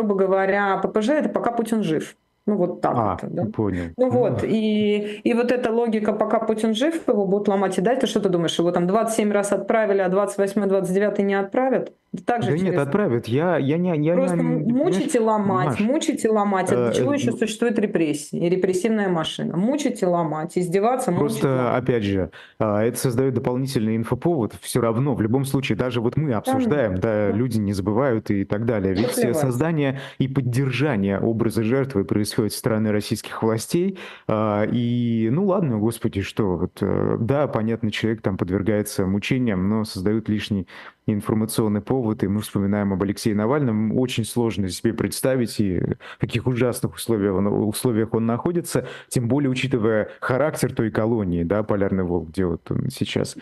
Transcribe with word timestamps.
грубо 0.00 0.14
говоря, 0.14 0.78
ППЖ 0.78 1.10
это 1.10 1.28
пока 1.28 1.52
Путин 1.52 1.82
жив. 1.82 2.16
Ну 2.46 2.56
вот 2.56 2.80
так 2.80 2.94
А, 2.96 3.16
это, 3.18 3.26
да. 3.28 3.44
понял. 3.44 3.84
Ну 3.96 4.06
Ну 4.06 4.10
вот, 4.10 4.42
и, 4.44 5.20
и 5.22 5.34
вот 5.34 5.52
эта 5.52 5.70
логика, 5.70 6.12
пока 6.12 6.40
Путин 6.40 6.74
жив, 6.74 7.06
его 7.06 7.26
будут 7.26 7.48
ломать 7.48 7.78
и 7.78 7.82
дать. 7.82 8.00
Ты 8.00 8.06
что 8.06 8.20
ты 8.20 8.28
думаешь, 8.28 8.58
его 8.58 8.72
там 8.72 8.86
27 8.86 9.30
раз 9.30 9.52
отправили, 9.52 10.00
а 10.00 10.08
28-29 10.08 11.22
не 11.22 11.34
отправят? 11.34 11.92
Да 12.12 12.22
так 12.26 12.42
же 12.42 12.50
Да 12.50 12.56
нет, 12.56 12.66
через... 12.66 12.80
отправят. 12.80 13.28
Я, 13.28 13.56
я 13.56 13.78
не, 13.78 13.96
я 14.04 14.14
Просто 14.14 14.36
не, 14.36 14.72
мучить 14.72 15.14
и 15.14 15.20
ломать, 15.20 15.68
Маш, 15.68 15.80
мучить 15.80 16.24
и 16.24 16.28
ломать. 16.28 16.72
А 16.72 16.74
э, 16.74 16.84
для 16.86 16.92
чего 16.92 17.12
э, 17.12 17.16
еще 17.16 17.30
существует 17.30 17.78
репрессии 17.78 18.36
и 18.36 18.48
репрессивная 18.48 19.08
машина? 19.08 19.56
Мучить 19.56 20.02
и 20.02 20.06
ломать, 20.06 20.58
издеваться, 20.58 21.12
мучить, 21.12 21.40
Просто, 21.40 21.48
ломать. 21.56 21.82
опять 21.84 22.02
же, 22.02 22.30
а, 22.58 22.82
это 22.82 22.98
создает 22.98 23.34
дополнительный 23.34 23.96
инфоповод. 23.96 24.54
Все 24.60 24.80
равно, 24.80 25.14
в 25.14 25.22
любом 25.22 25.44
случае, 25.44 25.78
даже 25.78 26.00
вот 26.00 26.16
мы 26.16 26.32
обсуждаем, 26.32 26.96
да, 26.96 27.28
да, 27.28 27.30
люди 27.30 27.58
не 27.58 27.72
забывают 27.72 28.28
и 28.32 28.44
так 28.44 28.66
далее. 28.66 28.92
да 28.92 29.02
Ведь 29.02 29.16
э, 29.16 29.20
плевать. 29.22 29.36
создание 29.36 30.00
и 30.18 30.26
поддержание 30.26 31.20
образа 31.20 31.62
жертвы 31.62 32.04
происходит 32.04 32.52
со 32.52 32.58
стороны 32.58 32.90
российских 32.90 33.40
властей. 33.40 34.00
а, 34.26 34.64
И, 34.64 35.28
ну 35.30 35.46
ладно, 35.46 35.78
господи, 35.78 36.22
что, 36.22 36.56
вот, 36.56 36.78
э, 36.80 37.18
да, 37.20 37.46
понятно, 37.46 37.92
человек 37.92 38.20
там 38.20 38.36
подвергается 38.36 39.06
мучениям, 39.06 39.68
но 39.68 39.84
создают 39.84 40.28
лишний 40.28 40.66
информационный 41.12 41.80
повод, 41.80 42.22
и 42.22 42.28
мы 42.28 42.40
вспоминаем 42.40 42.92
об 42.92 43.02
Алексее 43.02 43.34
Навальном. 43.34 43.96
Очень 43.98 44.24
сложно 44.24 44.68
себе 44.68 44.94
представить, 44.94 45.58
и 45.60 45.80
в 45.80 46.18
каких 46.18 46.46
ужасных 46.46 46.94
условиях 46.94 47.34
он, 47.34 47.46
условиях 47.46 48.14
он 48.14 48.26
находится, 48.26 48.86
тем 49.08 49.28
более 49.28 49.50
учитывая 49.50 50.10
характер 50.20 50.72
той 50.74 50.90
колонии, 50.90 51.44
да, 51.44 51.62
Полярный 51.62 52.04
Волк, 52.04 52.28
где 52.28 52.46
вот 52.46 52.70
он 52.70 52.90
сейчас 52.90 53.36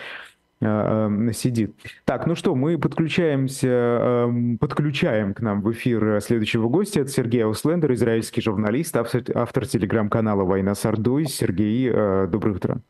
а, 0.60 1.08
а, 1.08 1.32
сидит. 1.32 1.74
Так, 2.04 2.26
ну 2.26 2.34
что, 2.34 2.54
мы 2.54 2.78
подключаемся, 2.78 3.68
эм, 3.68 4.58
подключаем 4.58 5.34
к 5.34 5.40
нам 5.40 5.62
в 5.62 5.70
эфир 5.72 6.20
следующего 6.20 6.68
гостя. 6.68 7.00
Это 7.00 7.10
Сергей 7.10 7.44
Ауслендер, 7.44 7.92
израильский 7.92 8.40
журналист, 8.40 8.96
автор, 8.96 9.22
автор 9.34 9.66
телеграм-канала 9.66 10.44
«Война 10.44 10.74
с 10.74 10.84
Ордой». 10.84 11.26
Сергей, 11.26 11.88
э, 11.92 12.26
доброе 12.28 12.56
утро. 12.56 12.80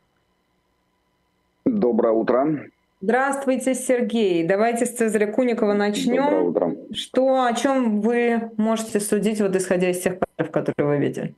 Доброе 1.67 2.13
утро. 2.13 2.71
Здравствуйте, 3.01 3.75
Сергей. 3.75 4.43
Давайте 4.45 4.85
с 4.85 4.91
Цезаря 4.91 5.29
Куникова 5.29 5.73
Доброе 5.73 5.89
начнем. 5.89 6.47
утро. 6.47 6.77
Что, 6.93 7.45
о 7.45 7.53
чем 7.55 8.01
вы 8.01 8.51
можете 8.57 8.99
судить, 8.99 9.41
вот 9.41 9.55
исходя 9.55 9.91
из 9.91 10.01
тех 10.01 10.15
фактов, 10.19 10.51
которые 10.51 10.89
вы 10.89 10.99
видели? 10.99 11.35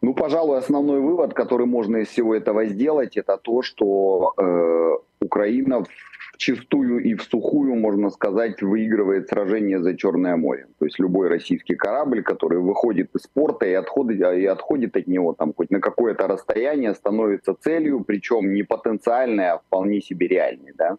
Ну, 0.00 0.14
пожалуй, 0.14 0.58
основной 0.58 1.00
вывод, 1.00 1.32
который 1.32 1.66
можно 1.66 1.98
из 1.98 2.08
всего 2.08 2.34
этого 2.34 2.66
сделать, 2.66 3.16
это 3.16 3.38
то, 3.38 3.62
что 3.62 4.34
э, 4.36 4.96
Украина 5.20 5.84
в 5.84 5.88
чистую 6.36 7.02
и 7.02 7.14
в 7.14 7.22
сухую, 7.22 7.74
можно 7.74 8.10
сказать, 8.10 8.62
выигрывает 8.62 9.28
сражение 9.28 9.82
за 9.82 9.96
Черное 9.96 10.36
море. 10.36 10.66
То 10.78 10.84
есть 10.84 10.98
любой 10.98 11.28
российский 11.28 11.74
корабль, 11.74 12.22
который 12.22 12.58
выходит 12.58 13.14
из 13.14 13.26
порта 13.26 13.66
и 13.66 13.72
отходит, 13.72 14.20
и 14.20 14.46
отходит 14.46 14.96
от 14.96 15.06
него 15.06 15.32
там 15.34 15.52
хоть 15.54 15.70
на 15.70 15.80
какое-то 15.80 16.26
расстояние, 16.26 16.94
становится 16.94 17.54
целью, 17.54 18.04
причем 18.04 18.52
не 18.52 18.62
потенциальной, 18.62 19.50
а 19.50 19.58
вполне 19.58 20.00
себе 20.00 20.28
реальной. 20.28 20.72
Да? 20.76 20.96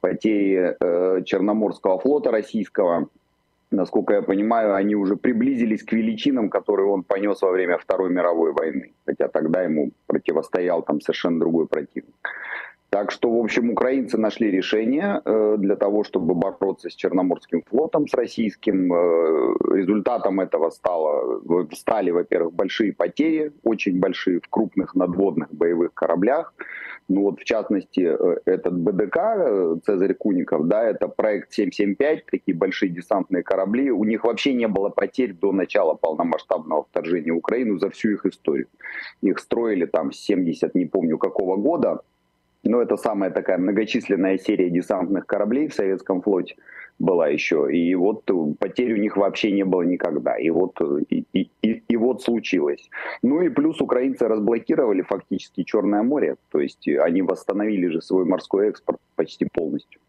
Потери 0.00 0.76
э, 0.80 1.22
Черноморского 1.24 1.98
флота 1.98 2.30
российского 2.30 3.08
насколько 3.70 4.14
я 4.14 4.22
понимаю, 4.22 4.74
они 4.74 4.94
уже 4.94 5.16
приблизились 5.16 5.82
к 5.82 5.92
величинам, 5.92 6.50
которые 6.50 6.86
он 6.86 7.02
понес 7.02 7.40
во 7.42 7.50
время 7.50 7.78
Второй 7.78 8.10
мировой 8.10 8.52
войны. 8.52 8.92
Хотя 9.06 9.28
тогда 9.28 9.62
ему 9.62 9.92
противостоял 10.06 10.82
там 10.82 11.00
совершенно 11.00 11.38
другой 11.38 11.66
противник. 11.66 12.14
Так 12.90 13.12
что, 13.12 13.30
в 13.30 13.38
общем, 13.38 13.70
украинцы 13.70 14.18
нашли 14.18 14.50
решение 14.50 15.22
э, 15.24 15.56
для 15.58 15.76
того, 15.76 16.02
чтобы 16.02 16.34
бороться 16.34 16.90
с 16.90 16.94
Черноморским 16.94 17.62
флотом, 17.62 18.08
с 18.08 18.14
российским. 18.14 18.92
Э, 18.92 19.54
результатом 19.76 20.40
этого 20.40 20.70
стало, 20.70 21.40
стали, 21.72 22.10
во-первых, 22.10 22.52
большие 22.52 22.92
потери, 22.92 23.52
очень 23.62 24.00
большие 24.00 24.40
в 24.40 24.48
крупных 24.48 24.96
надводных 24.96 25.54
боевых 25.54 25.94
кораблях. 25.94 26.52
Ну 27.08 27.22
вот, 27.22 27.38
в 27.38 27.44
частности, 27.44 28.00
э, 28.00 28.40
этот 28.44 28.76
БДК, 28.76 29.84
Цезарь 29.86 30.14
Куников, 30.14 30.66
да, 30.66 30.82
это 30.82 31.06
проект 31.06 31.52
775, 31.52 32.26
такие 32.26 32.56
большие 32.56 32.90
десантные 32.90 33.44
корабли. 33.44 33.92
У 33.92 34.02
них 34.02 34.24
вообще 34.24 34.52
не 34.52 34.66
было 34.66 34.88
потерь 34.88 35.32
до 35.32 35.52
начала 35.52 35.94
полномасштабного 35.94 36.86
вторжения 36.90 37.32
в 37.32 37.36
Украину 37.36 37.78
за 37.78 37.88
всю 37.90 38.10
их 38.10 38.26
историю. 38.26 38.66
Их 39.22 39.38
строили 39.38 39.86
там 39.86 40.10
с 40.10 40.16
70, 40.16 40.74
не 40.74 40.86
помню 40.86 41.18
какого 41.18 41.54
года, 41.54 42.00
но 42.62 42.82
это 42.82 42.96
самая 42.96 43.30
такая 43.30 43.58
многочисленная 43.58 44.38
серия 44.38 44.70
десантных 44.70 45.26
кораблей 45.26 45.68
в 45.68 45.74
советском 45.74 46.22
флоте 46.22 46.56
была 46.98 47.28
еще. 47.28 47.68
И 47.74 47.94
вот 47.94 48.30
потерь 48.58 48.92
у 48.92 48.96
них 48.96 49.16
вообще 49.16 49.50
не 49.50 49.64
было 49.64 49.82
никогда. 49.82 50.36
И 50.36 50.50
вот, 50.50 50.78
и, 51.08 51.24
и, 51.32 51.50
и, 51.62 51.82
и 51.88 51.96
вот 51.96 52.22
случилось. 52.22 52.90
Ну 53.22 53.40
и 53.40 53.48
плюс 53.48 53.80
украинцы 53.80 54.28
разблокировали 54.28 55.02
фактически 55.02 55.64
Черное 55.64 56.02
море. 56.02 56.36
То 56.50 56.60
есть 56.60 56.86
они 56.86 57.22
восстановили 57.22 57.86
же 57.88 58.02
свой 58.02 58.26
морской 58.26 58.68
экспорт 58.68 58.98
почти 59.16 59.48
полностью. 59.50 60.00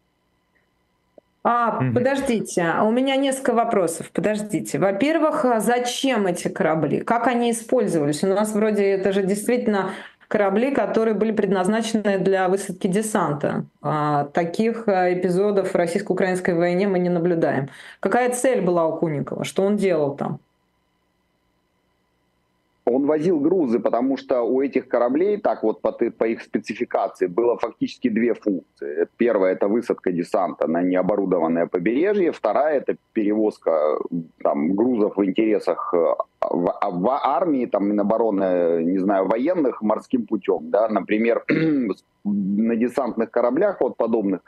А, 1.44 1.80
подождите, 1.92 2.62
а 2.62 2.84
у 2.84 2.92
меня 2.92 3.16
несколько 3.16 3.52
вопросов. 3.52 4.12
Подождите. 4.12 4.78
Во-первых, 4.78 5.44
а 5.44 5.58
зачем 5.58 6.28
эти 6.28 6.46
корабли? 6.46 7.00
Как 7.00 7.26
они 7.26 7.50
использовались? 7.50 8.22
У 8.22 8.28
нас 8.28 8.54
вроде 8.54 8.84
это 8.84 9.10
же 9.10 9.24
действительно 9.24 9.90
корабли, 10.32 10.74
которые 10.74 11.12
были 11.12 11.30
предназначены 11.30 12.18
для 12.18 12.48
высадки 12.48 12.86
десанта. 12.86 13.66
А, 13.82 14.24
таких 14.32 14.88
а, 14.88 15.12
эпизодов 15.12 15.72
в 15.72 15.74
российско-украинской 15.74 16.54
войне 16.54 16.88
мы 16.88 16.98
не 17.00 17.10
наблюдаем. 17.10 17.68
Какая 18.00 18.32
цель 18.32 18.62
была 18.62 18.86
у 18.86 18.96
Куникова? 18.96 19.44
Что 19.44 19.62
он 19.62 19.76
делал 19.76 20.16
там? 20.16 20.40
Он 22.84 23.06
возил 23.06 23.38
грузы, 23.38 23.78
потому 23.78 24.16
что 24.16 24.42
у 24.42 24.60
этих 24.60 24.88
кораблей, 24.88 25.36
так 25.36 25.62
вот 25.62 25.80
по, 25.80 25.92
по 25.92 26.24
их 26.24 26.42
спецификации, 26.42 27.26
было 27.26 27.56
фактически 27.56 28.08
две 28.08 28.34
функции. 28.34 29.06
Первая– 29.16 29.52
это 29.54 29.68
высадка 29.68 30.10
десанта 30.10 30.66
на 30.66 30.82
необорудованное 30.82 31.66
побережье. 31.66 32.32
Вторая– 32.32 32.78
это 32.80 32.96
перевозка 33.12 33.98
там, 34.42 34.74
грузов 34.74 35.16
в 35.16 35.24
интересах 35.24 35.94
э, 35.94 36.14
в, 36.40 36.70
а 36.70 36.90
в 36.90 37.08
армии, 37.08 37.66
там, 37.66 37.86
Минобороны, 37.88 38.82
не 38.82 38.98
знаю, 38.98 39.28
военных 39.28 39.80
морским 39.80 40.26
путем. 40.26 40.70
Да? 40.70 40.88
Например, 40.88 41.44
на 42.24 42.76
десантных 42.76 43.30
кораблях 43.30 43.80
вот 43.80 43.96
подобных 43.96 44.40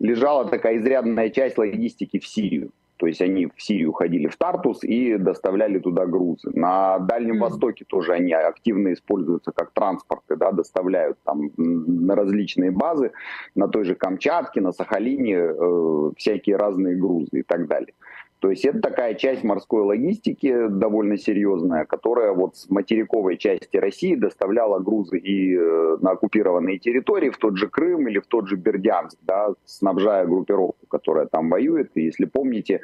лежала 0.00 0.46
такая 0.46 0.78
изрядная 0.78 1.30
часть 1.30 1.56
логистики 1.56 2.18
в 2.18 2.26
Сирию. 2.26 2.72
То 3.00 3.06
есть 3.06 3.22
они 3.22 3.46
в 3.46 3.62
Сирию 3.62 3.92
ходили 3.92 4.26
в 4.26 4.36
Тартус 4.36 4.84
и 4.84 5.16
доставляли 5.16 5.78
туда 5.78 6.04
грузы. 6.04 6.50
На 6.52 6.98
Дальнем 6.98 7.36
Мгм. 7.36 7.44
Востоке 7.44 7.86
тоже 7.86 8.12
они 8.12 8.34
активно 8.34 8.92
используются 8.92 9.52
как 9.52 9.70
транспорты, 9.72 10.36
да, 10.36 10.52
доставляют 10.52 11.16
там 11.24 11.50
на 11.56 12.14
различные 12.14 12.70
базы, 12.70 13.12
на 13.54 13.68
той 13.68 13.84
же 13.84 13.94
Камчатке, 13.94 14.60
на 14.60 14.72
Сахалине 14.72 15.34
э, 15.34 16.10
всякие 16.18 16.56
разные 16.56 16.94
грузы 16.94 17.38
и 17.38 17.42
так 17.42 17.68
далее. 17.68 17.94
То 18.40 18.50
есть 18.50 18.64
это 18.64 18.80
такая 18.80 19.14
часть 19.14 19.44
морской 19.44 19.82
логистики 19.82 20.68
довольно 20.68 21.18
серьезная, 21.18 21.84
которая 21.84 22.32
вот 22.32 22.56
с 22.56 22.70
материковой 22.70 23.36
части 23.36 23.76
России 23.76 24.14
доставляла 24.14 24.78
грузы 24.78 25.18
и 25.18 25.54
э, 25.54 25.98
на 26.00 26.12
оккупированные 26.12 26.78
территории, 26.78 27.28
в 27.28 27.36
тот 27.36 27.58
же 27.58 27.68
Крым 27.68 28.08
или 28.08 28.18
в 28.18 28.26
тот 28.26 28.48
же 28.48 28.56
Бердянск, 28.56 29.18
да, 29.22 29.54
снабжая 29.66 30.24
группировку, 30.24 30.86
которая 30.88 31.26
там 31.26 31.50
воюет. 31.50 31.90
И 31.94 32.02
если 32.02 32.24
помните, 32.24 32.80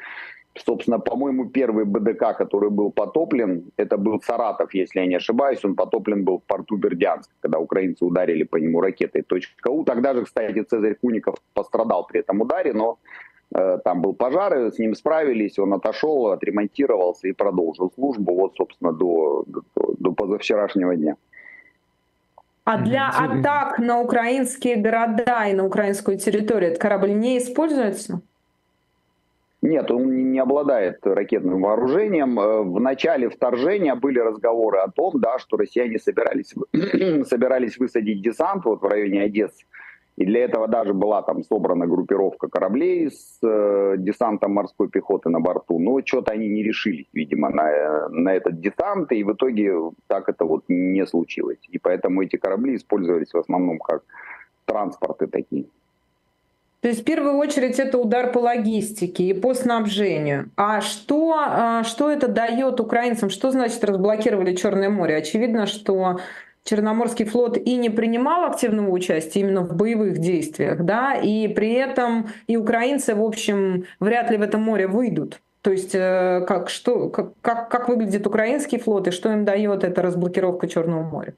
собственно, 0.55 0.99
по-моему, 0.99 1.47
первый 1.47 1.87
БДК, 1.87 2.37
который 2.37 2.69
был 2.69 2.91
потоплен, 2.91 3.71
это 3.79 3.97
был 3.97 4.21
Саратов, 4.21 4.75
если 4.75 5.01
я 5.01 5.07
не 5.07 5.17
ошибаюсь, 5.17 5.65
он 5.65 5.75
потоплен 5.75 6.23
был 6.23 6.41
в 6.41 6.45
порту 6.45 6.77
Бердянск, 6.77 7.31
когда 7.41 7.59
украинцы 7.59 8.05
ударили 8.05 8.43
по 8.43 8.57
нему 8.57 8.83
ракетой 8.83 9.25
.у. 9.69 9.85
Тогда 9.85 10.13
же, 10.13 10.25
кстати, 10.25 10.63
Цезарь 10.63 10.97
Куников 11.01 11.37
пострадал 11.55 12.07
при 12.07 12.21
этом 12.21 12.43
ударе, 12.43 12.75
но 12.75 12.99
Там 13.53 14.03
был 14.03 14.13
пожар, 14.13 14.59
и 14.59 14.71
с 14.71 14.79
ним 14.79 14.95
справились, 14.95 15.59
он 15.59 15.73
отошел, 15.73 16.27
отремонтировался 16.29 17.29
и 17.29 17.33
продолжил 17.33 17.93
службу, 17.95 18.35
вот, 18.35 18.55
собственно, 18.57 18.93
до, 18.93 19.45
до, 19.47 19.63
до 19.99 20.13
позавчерашнего 20.13 20.97
дня. 20.97 21.17
А 22.65 22.79
для 22.79 23.09
атак 23.09 23.79
на 23.79 24.01
украинские 24.01 24.77
города 24.77 25.47
и 25.49 25.55
на 25.55 25.65
украинскую 25.65 26.19
территорию 26.19 26.71
этот 26.71 26.83
корабль 26.83 27.13
не 27.13 27.39
используется? 27.39 28.21
Нет, 29.63 29.91
он 29.91 30.33
не- 30.33 30.41
обладает 30.41 31.07
ракетным 31.07 31.63
вооружением. 31.63 32.39
Э, 32.39 32.63
В 32.63 32.81
начале 32.81 33.29
вторжения 33.29 33.95
были 33.95 34.19
разговоры 34.19 34.79
о 34.81 34.91
том, 34.91 35.21
да, 35.21 35.39
что 35.39 35.57
россияне 35.57 35.99
собирались, 35.99 36.55
собирались 37.29 37.79
высадить 37.79 38.21
десант 38.21 38.65
вот 38.65 38.83
в 38.83 38.87
районе 38.87 39.23
Одессы. 39.23 39.65
И 40.17 40.25
для 40.25 40.45
этого 40.45 40.67
даже 40.67 40.95
была 40.95 41.23
там 41.23 41.43
собрана 41.45 41.87
группировка 41.87 42.49
кораблей 42.49 43.11
с 43.11 43.39
э, 43.43 43.97
десантом 43.99 44.53
морской 44.53 44.89
пехоты 44.89 45.29
на 45.29 45.41
борту. 45.41 45.79
Но 45.79 46.01
что-то 46.05 46.33
они 46.33 46.49
не 46.49 46.63
решились, 46.63 47.07
видимо, 47.13 47.51
на, 47.51 47.71
э, 47.71 48.09
на 48.09 48.35
этот 48.35 48.61
десант. 48.61 49.13
И 49.13 49.25
в 49.25 49.33
итоге 49.33 49.75
так 50.07 50.29
это 50.29 50.47
вот 50.47 50.65
не 50.69 51.07
случилось. 51.07 51.59
И 51.69 51.79
поэтому 51.79 52.23
эти 52.23 52.37
корабли 52.37 52.77
использовались 52.77 53.35
в 53.35 53.39
основном 53.39 53.79
как 53.79 54.03
транспорты 54.65 55.27
такие. 55.27 55.67
То 56.81 56.89
есть 56.89 57.03
в 57.03 57.05
первую 57.05 57.35
очередь 57.35 57.79
это 57.79 57.99
удар 57.99 58.33
по 58.33 58.39
логистике 58.39 59.25
и 59.25 59.35
по 59.35 59.55
снабжению. 59.55 60.51
А 60.57 60.81
что, 60.81 61.35
а, 61.37 61.85
что 61.85 62.11
это 62.11 62.29
дает 62.29 62.81
украинцам? 62.81 63.29
Что 63.29 63.51
значит 63.51 63.83
разблокировали 63.85 64.55
Черное 64.55 64.89
море? 64.89 65.17
Очевидно, 65.17 65.67
что 65.67 66.21
Черноморский 66.67 67.25
флот 67.25 67.57
и 67.57 67.77
не 67.77 67.91
принимал 67.91 68.45
активного 68.45 68.91
участия 68.91 69.41
именно 69.41 69.61
в 69.63 69.77
боевых 69.77 70.19
действиях, 70.19 70.85
да, 70.85 71.15
и 71.15 71.47
при 71.47 71.73
этом 71.75 72.27
и 72.49 72.57
украинцы, 72.57 73.15
в 73.15 73.23
общем, 73.23 73.85
вряд 74.01 74.33
ли 74.33 74.37
в 74.37 74.43
это 74.43 74.59
море 74.59 74.89
выйдут. 74.89 75.41
То 75.63 75.71
есть 75.71 75.95
э, 75.95 76.45
как, 76.47 76.69
что, 76.69 77.09
как, 77.09 77.35
как, 77.41 77.69
как 77.69 77.89
выглядит 77.89 78.27
украинский 78.27 78.79
флот 78.81 79.07
и 79.07 79.13
что 79.13 79.33
им 79.33 79.45
дает 79.45 79.85
эта 79.85 80.03
разблокировка 80.03 80.67
Черного 80.67 81.05
моря? 81.05 81.35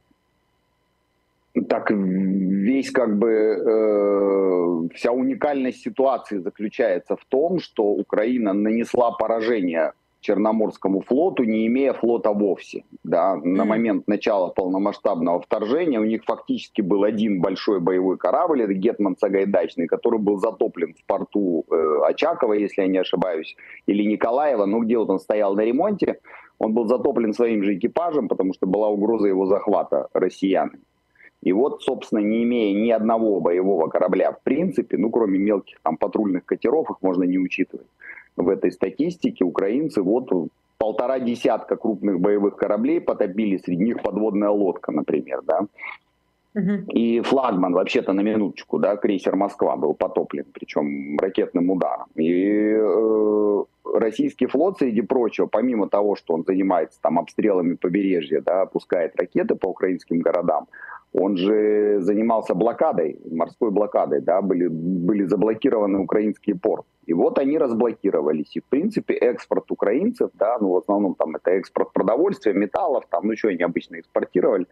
Так 1.69 1.91
весь 1.91 2.91
как 2.91 3.19
бы 3.19 3.31
э, 3.31 4.89
вся 4.95 5.13
уникальность 5.13 5.83
ситуации 5.83 6.39
заключается 6.39 7.17
в 7.17 7.25
том, 7.27 7.59
что 7.59 7.85
Украина 7.85 8.55
нанесла 8.55 9.11
поражение 9.11 9.93
Черноморскому 10.20 11.00
флоту, 11.03 11.44
не 11.44 11.67
имея 11.67 11.93
флота 11.93 12.32
вовсе. 12.32 12.85
Да. 13.05 13.37
На 13.37 13.65
момент 13.65 14.09
начала 14.09 14.49
полномасштабного 14.49 15.41
вторжения 15.41 16.00
у 16.00 16.05
них 16.05 16.25
фактически 16.25 16.81
был 16.81 17.05
один 17.05 17.41
большой 17.41 17.81
боевой 17.81 18.19
корабль, 18.19 18.62
это 18.62 18.75
Гетман 18.75 19.17
Сагайдачный, 19.17 19.87
который 19.87 20.19
был 20.19 20.38
затоплен 20.38 20.94
в 20.94 21.05
порту 21.05 21.65
э, 21.70 22.00
Очакова, 22.06 22.55
если 22.55 22.82
я 22.82 22.88
не 22.88 22.99
ошибаюсь, 22.99 23.56
или 23.87 24.03
Николаева, 24.03 24.67
ну 24.67 24.81
где 24.81 24.99
вот 24.99 25.11
он 25.11 25.20
стоял 25.20 25.55
на 25.55 25.61
ремонте. 25.61 26.21
Он 26.59 26.75
был 26.75 26.88
затоплен 26.88 27.32
своим 27.32 27.62
же 27.62 27.76
экипажем, 27.76 28.29
потому 28.29 28.53
что 28.53 28.67
была 28.67 28.88
угроза 28.88 29.29
его 29.29 29.47
захвата 29.47 30.09
россиянами. 30.12 30.81
И 31.43 31.53
вот, 31.53 31.82
собственно, 31.82 32.19
не 32.19 32.43
имея 32.43 32.75
ни 32.75 32.91
одного 32.91 33.41
боевого 33.41 33.88
корабля 33.88 34.32
в 34.32 34.43
принципе, 34.43 34.97
ну 34.97 35.11
кроме 35.11 35.38
мелких 35.38 35.79
там 35.82 35.97
патрульных 35.97 36.44
катеров, 36.44 36.91
их 36.91 36.97
можно 37.00 37.23
не 37.23 37.38
учитывать, 37.38 37.87
в 38.38 38.49
этой 38.49 38.70
статистике 38.73 39.44
украинцы 39.44 40.02
вот 40.02 40.31
полтора 40.79 41.19
десятка 41.19 41.76
крупных 41.76 42.20
боевых 42.20 42.56
кораблей 42.56 43.00
потопили, 43.00 43.58
среди 43.58 43.85
них 43.85 44.02
подводная 44.02 44.50
лодка, 44.50 44.93
например, 44.93 45.43
да. 45.43 45.67
И 46.88 47.20
флагман, 47.20 47.73
вообще-то 47.73 48.12
на 48.12 48.20
минуточку, 48.23 48.79
да, 48.79 48.96
крейсер 48.96 49.37
Москва 49.37 49.76
был 49.76 49.94
потоплен, 49.94 50.44
причем 50.52 51.17
ракетным 51.19 51.70
ударом. 51.70 52.06
И 52.17 52.75
э, 52.76 53.64
российский 53.94 54.46
флот, 54.46 54.79
среди 54.79 55.02
прочего, 55.02 55.46
помимо 55.46 55.88
того, 55.88 56.17
что 56.17 56.35
он 56.35 56.44
занимается 56.44 57.00
там 57.00 57.19
обстрелами 57.19 57.75
побережья, 57.75 58.40
да, 58.40 58.62
опускает 58.62 59.17
ракеты 59.17 59.55
по 59.55 59.69
украинским 59.69 60.20
городам, 60.20 60.69
он 61.12 61.37
же 61.37 62.00
занимался 62.00 62.55
блокадой, 62.55 63.19
морской 63.31 63.70
блокадой, 63.70 64.20
да, 64.20 64.43
были, 64.43 64.67
были 64.69 65.25
заблокированы 65.25 65.99
украинские 66.00 66.56
порты. 66.56 66.87
И 67.06 67.14
вот 67.14 67.38
они 67.38 67.56
разблокировались. 67.56 68.55
И, 68.55 68.61
в 68.61 68.64
принципе, 68.64 69.14
экспорт 69.14 69.70
украинцев, 69.70 70.31
да, 70.35 70.58
ну, 70.61 70.73
в 70.73 70.76
основном 70.76 71.14
там 71.14 71.37
это 71.37 71.52
экспорт 71.52 71.93
продовольствия, 71.93 72.52
металлов, 72.52 73.05
там, 73.08 73.26
ну, 73.26 73.37
что 73.37 73.49
они 73.49 73.62
обычно 73.62 73.99
экспортировали, 73.99 74.67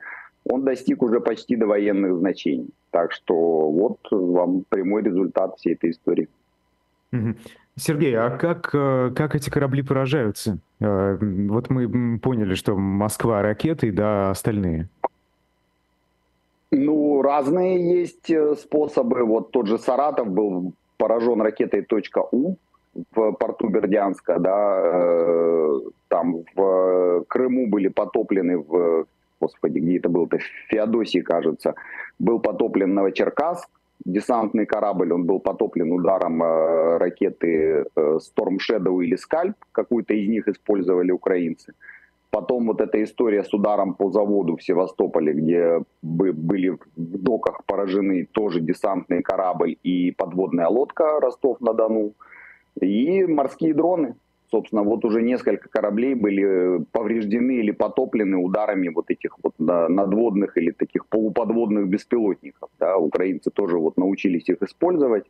он 0.44 0.62
достиг 0.62 1.02
уже 1.02 1.20
почти 1.20 1.56
до 1.56 1.66
военных 1.66 2.18
значений. 2.18 2.68
Так 2.90 3.12
что 3.12 3.34
вот 3.70 3.98
вам 4.10 4.64
прямой 4.68 5.02
результат 5.02 5.56
всей 5.56 5.72
этой 5.72 5.90
истории. 5.90 6.28
Сергей, 7.78 8.14
а 8.14 8.30
как, 8.30 8.70
э, 8.72 9.12
как 9.14 9.34
эти 9.34 9.50
корабли 9.50 9.82
поражаются? 9.82 10.58
Э, 10.80 11.18
вот 11.20 11.68
мы 11.68 12.18
поняли, 12.18 12.54
что 12.54 12.74
Москва 12.74 13.42
ракеты, 13.42 13.92
да, 13.92 14.30
остальные. 14.30 14.88
Ну, 16.70 17.20
разные 17.20 18.00
есть 18.00 18.30
э, 18.30 18.54
способы. 18.54 19.24
Вот 19.24 19.50
тот 19.50 19.66
же 19.66 19.78
Саратов 19.78 20.28
был 20.28 20.72
поражен 20.96 21.42
ракетой 21.42 21.86
.У 22.32 22.56
в 23.14 23.32
порту 23.32 23.68
Бердянска, 23.68 24.38
да, 24.38 25.70
там 26.08 26.44
в 26.54 27.24
Крыму 27.28 27.68
были 27.68 27.88
потоплены 27.88 28.56
в, 28.56 29.04
господи, 29.38 29.80
где 29.80 29.98
это 29.98 30.08
был-то, 30.08 30.38
Феодосии, 30.70 31.20
кажется, 31.20 31.74
был 32.18 32.40
потоплен 32.40 32.94
Новочеркасск, 32.94 33.68
десантный 34.06 34.66
корабль, 34.66 35.12
он 35.12 35.24
был 35.24 35.40
потоплен 35.40 35.92
ударом 35.92 36.42
э, 36.42 36.98
ракеты 36.98 37.84
Storm 37.96 38.58
Shadow 38.58 39.02
или 39.02 39.16
Скальп, 39.16 39.56
какую-то 39.72 40.14
из 40.14 40.28
них 40.28 40.48
использовали 40.48 41.10
украинцы. 41.10 41.74
Потом 42.30 42.66
вот 42.66 42.80
эта 42.80 43.02
история 43.02 43.42
с 43.44 43.54
ударом 43.54 43.94
по 43.94 44.10
заводу 44.10 44.56
в 44.56 44.62
Севастополе, 44.62 45.32
где 45.32 45.80
были 46.02 46.70
в 46.70 46.78
доках 46.94 47.64
поражены 47.64 48.26
тоже 48.30 48.60
десантный 48.60 49.22
корабль 49.22 49.76
и 49.82 50.10
подводная 50.10 50.68
лодка 50.68 51.20
Ростов-на-Дону. 51.20 52.12
И 52.80 53.24
морские 53.24 53.72
дроны. 53.72 54.16
Собственно, 54.50 54.82
вот 54.82 55.04
уже 55.04 55.22
несколько 55.22 55.68
кораблей 55.68 56.14
были 56.14 56.84
повреждены 56.92 57.56
или 57.56 57.72
потоплены 57.72 58.36
ударами 58.36 58.88
вот 58.88 59.10
этих 59.10 59.36
вот 59.42 59.54
надводных 59.58 60.56
или 60.56 60.70
таких 60.70 61.06
полуподводных 61.06 61.88
беспилотников. 61.88 62.70
Да. 62.78 62.96
Украинцы 62.96 63.50
тоже 63.50 63.78
вот 63.78 63.96
научились 63.96 64.48
их 64.48 64.62
использовать 64.62 65.24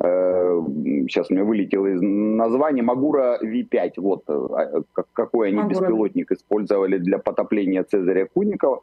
сейчас 0.00 1.30
у 1.30 1.34
меня 1.34 1.44
вылетело 1.44 1.86
из 1.86 2.00
названия, 2.02 2.82
Магура 2.82 3.38
V5, 3.42 3.92
вот 3.98 4.24
э, 4.26 4.32
а, 4.32 4.82
какой 5.12 5.48
они 5.48 5.58
Магура. 5.58 5.80
беспилотник 5.80 6.32
использовали 6.32 6.98
для 6.98 7.18
потопления 7.18 7.84
Цезаря 7.84 8.26
Куникова. 8.26 8.80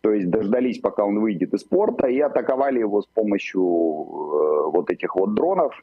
То 0.00 0.12
есть 0.12 0.28
дождались, 0.28 0.78
пока 0.78 1.04
он 1.04 1.20
выйдет 1.20 1.54
из 1.54 1.62
порта, 1.62 2.08
и 2.08 2.18
атаковали 2.18 2.80
его 2.80 3.02
с 3.02 3.06
помощью 3.06 3.62
э, 3.62 4.70
вот 4.72 4.90
этих 4.90 5.14
вот 5.14 5.34
дронов, 5.34 5.82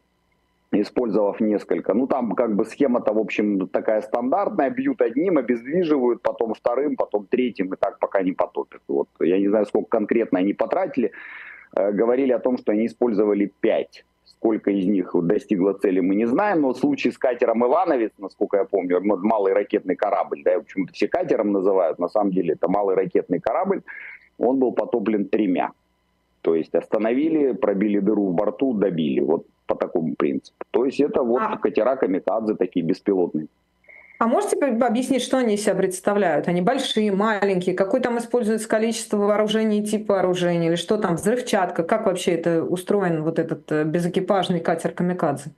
использовав 0.71 1.39
несколько. 1.39 1.93
Ну 1.93 2.07
там 2.07 2.33
как 2.33 2.55
бы 2.55 2.65
схема-то, 2.65 3.13
в 3.13 3.19
общем, 3.19 3.67
такая 3.67 4.01
стандартная. 4.01 4.69
Бьют 4.69 5.01
одним, 5.01 5.37
обездвиживают, 5.37 6.21
потом 6.21 6.53
вторым, 6.53 6.95
потом 6.95 7.25
третьим, 7.25 7.73
и 7.73 7.77
так 7.77 7.99
пока 7.99 8.21
не 8.21 8.33
потопят. 8.33 8.81
Вот. 8.87 9.09
Я 9.19 9.39
не 9.39 9.47
знаю, 9.47 9.65
сколько 9.65 9.89
конкретно 9.89 10.39
они 10.39 10.53
потратили. 10.53 11.11
Э, 11.75 11.91
говорили 11.91 12.31
о 12.31 12.39
том, 12.39 12.57
что 12.57 12.71
они 12.71 12.85
использовали 12.85 13.51
пять 13.59 14.05
Сколько 14.39 14.71
из 14.71 14.85
них 14.85 15.11
достигло 15.13 15.73
цели, 15.73 15.99
мы 15.99 16.15
не 16.15 16.25
знаем. 16.25 16.61
Но 16.61 16.69
в 16.69 16.77
случае 16.77 17.11
с 17.11 17.17
катером 17.17 17.65
«Ивановец», 17.65 18.13
насколько 18.17 18.57
я 18.57 18.63
помню, 18.63 19.01
малый 19.01 19.51
ракетный 19.51 19.97
корабль, 19.97 20.43
да, 20.43 20.59
почему-то 20.59 20.93
все 20.93 21.09
катером 21.09 21.51
называют, 21.51 21.99
на 21.99 22.07
самом 22.07 22.31
деле 22.31 22.53
это 22.53 22.69
малый 22.69 22.95
ракетный 22.95 23.41
корабль, 23.41 23.81
он 24.37 24.59
был 24.59 24.71
потоплен 24.71 25.25
тремя. 25.25 25.71
То 26.41 26.55
есть 26.55 26.73
остановили, 26.75 27.53
пробили 27.53 27.99
дыру 27.99 28.27
в 28.27 28.33
борту, 28.33 28.73
добили. 28.73 29.19
Вот 29.19 29.45
по 29.69 29.75
такому 29.75 30.15
принципу. 30.15 30.65
То 30.71 30.85
есть 30.85 30.99
это 30.99 31.21
вот 31.21 31.41
а... 31.41 31.57
катера 31.57 31.95
камикадзе 31.95 32.55
такие 32.55 32.85
беспилотные. 32.85 33.47
А 34.17 34.27
можете 34.27 34.57
объяснить, 34.57 35.21
что 35.21 35.37
они 35.37 35.53
из 35.53 35.63
себя 35.63 35.75
представляют? 35.75 36.49
Они 36.49 36.61
большие, 36.61 37.09
маленькие? 37.13 37.73
Какое 37.73 38.01
там 38.01 38.17
используется 38.17 38.67
количество 38.67 39.15
вооружений 39.15 39.79
и 39.79 39.85
тип 39.85 40.09
вооружения? 40.09 40.67
Или 40.67 40.75
что 40.75 40.97
там, 40.97 41.15
взрывчатка? 41.15 41.83
Как 41.83 42.05
вообще 42.05 42.31
это 42.31 42.63
устроен, 42.63 43.23
вот 43.23 43.39
этот 43.39 43.71
э, 43.71 43.85
безэкипажный 43.85 44.59
катер 44.59 44.91
«Камикадзе»? 44.91 45.51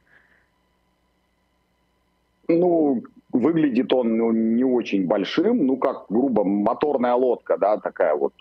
Ну, 2.48 3.01
выглядит 3.32 3.91
он 3.94 4.17
ну, 4.17 4.32
не 4.32 4.63
очень 4.63 5.08
большим, 5.08 5.65
ну, 5.65 5.77
как, 5.77 6.05
грубо, 6.10 6.44
моторная 6.44 7.15
лодка, 7.15 7.58
да, 7.58 7.77
такая 7.77 8.13
вот 8.15 8.34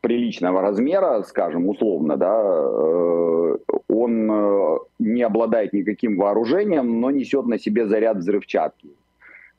приличного 0.00 0.60
размера, 0.60 1.22
скажем, 1.22 1.68
условно, 1.68 2.16
да, 2.16 2.40
э, 2.40 3.56
он 3.88 4.30
э, 4.30 4.78
не 4.98 5.22
обладает 5.22 5.72
никаким 5.72 6.16
вооружением, 6.16 7.00
но 7.00 7.10
несет 7.10 7.46
на 7.46 7.58
себе 7.58 7.86
заряд 7.86 8.18
взрывчатки. 8.18 8.88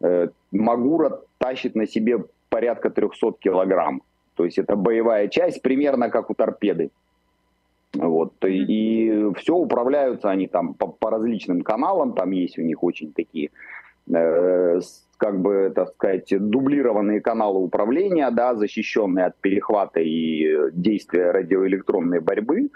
Э, 0.01 0.29
Магура 0.51 1.21
тащит 1.37 1.75
на 1.75 1.87
себе 1.87 2.23
порядка 2.49 2.89
300 2.89 3.33
килограмм. 3.39 4.01
То 4.35 4.45
есть 4.45 4.57
это 4.57 4.75
боевая 4.75 5.27
часть, 5.27 5.61
примерно 5.61 6.09
как 6.09 6.29
у 6.29 6.33
торпеды. 6.33 6.89
Вот. 7.93 8.33
И, 8.45 9.31
все 9.37 9.55
управляются 9.55 10.29
они 10.29 10.47
там 10.47 10.73
по, 10.73 10.87
по 10.87 11.09
различным 11.09 11.61
каналам, 11.61 12.13
там 12.13 12.31
есть 12.31 12.57
у 12.57 12.61
них 12.61 12.83
очень 12.83 13.11
такие, 13.13 13.49
как 14.09 15.39
бы, 15.41 15.71
так 15.75 15.89
сказать, 15.89 16.27
дублированные 16.29 17.21
каналы 17.21 17.59
управления, 17.59 18.31
да, 18.31 18.55
защищенные 18.55 19.25
от 19.25 19.35
перехвата 19.35 19.99
и 19.99 20.71
действия 20.71 21.31
радиоэлектронной 21.31 22.21
борьбы. 22.21 22.69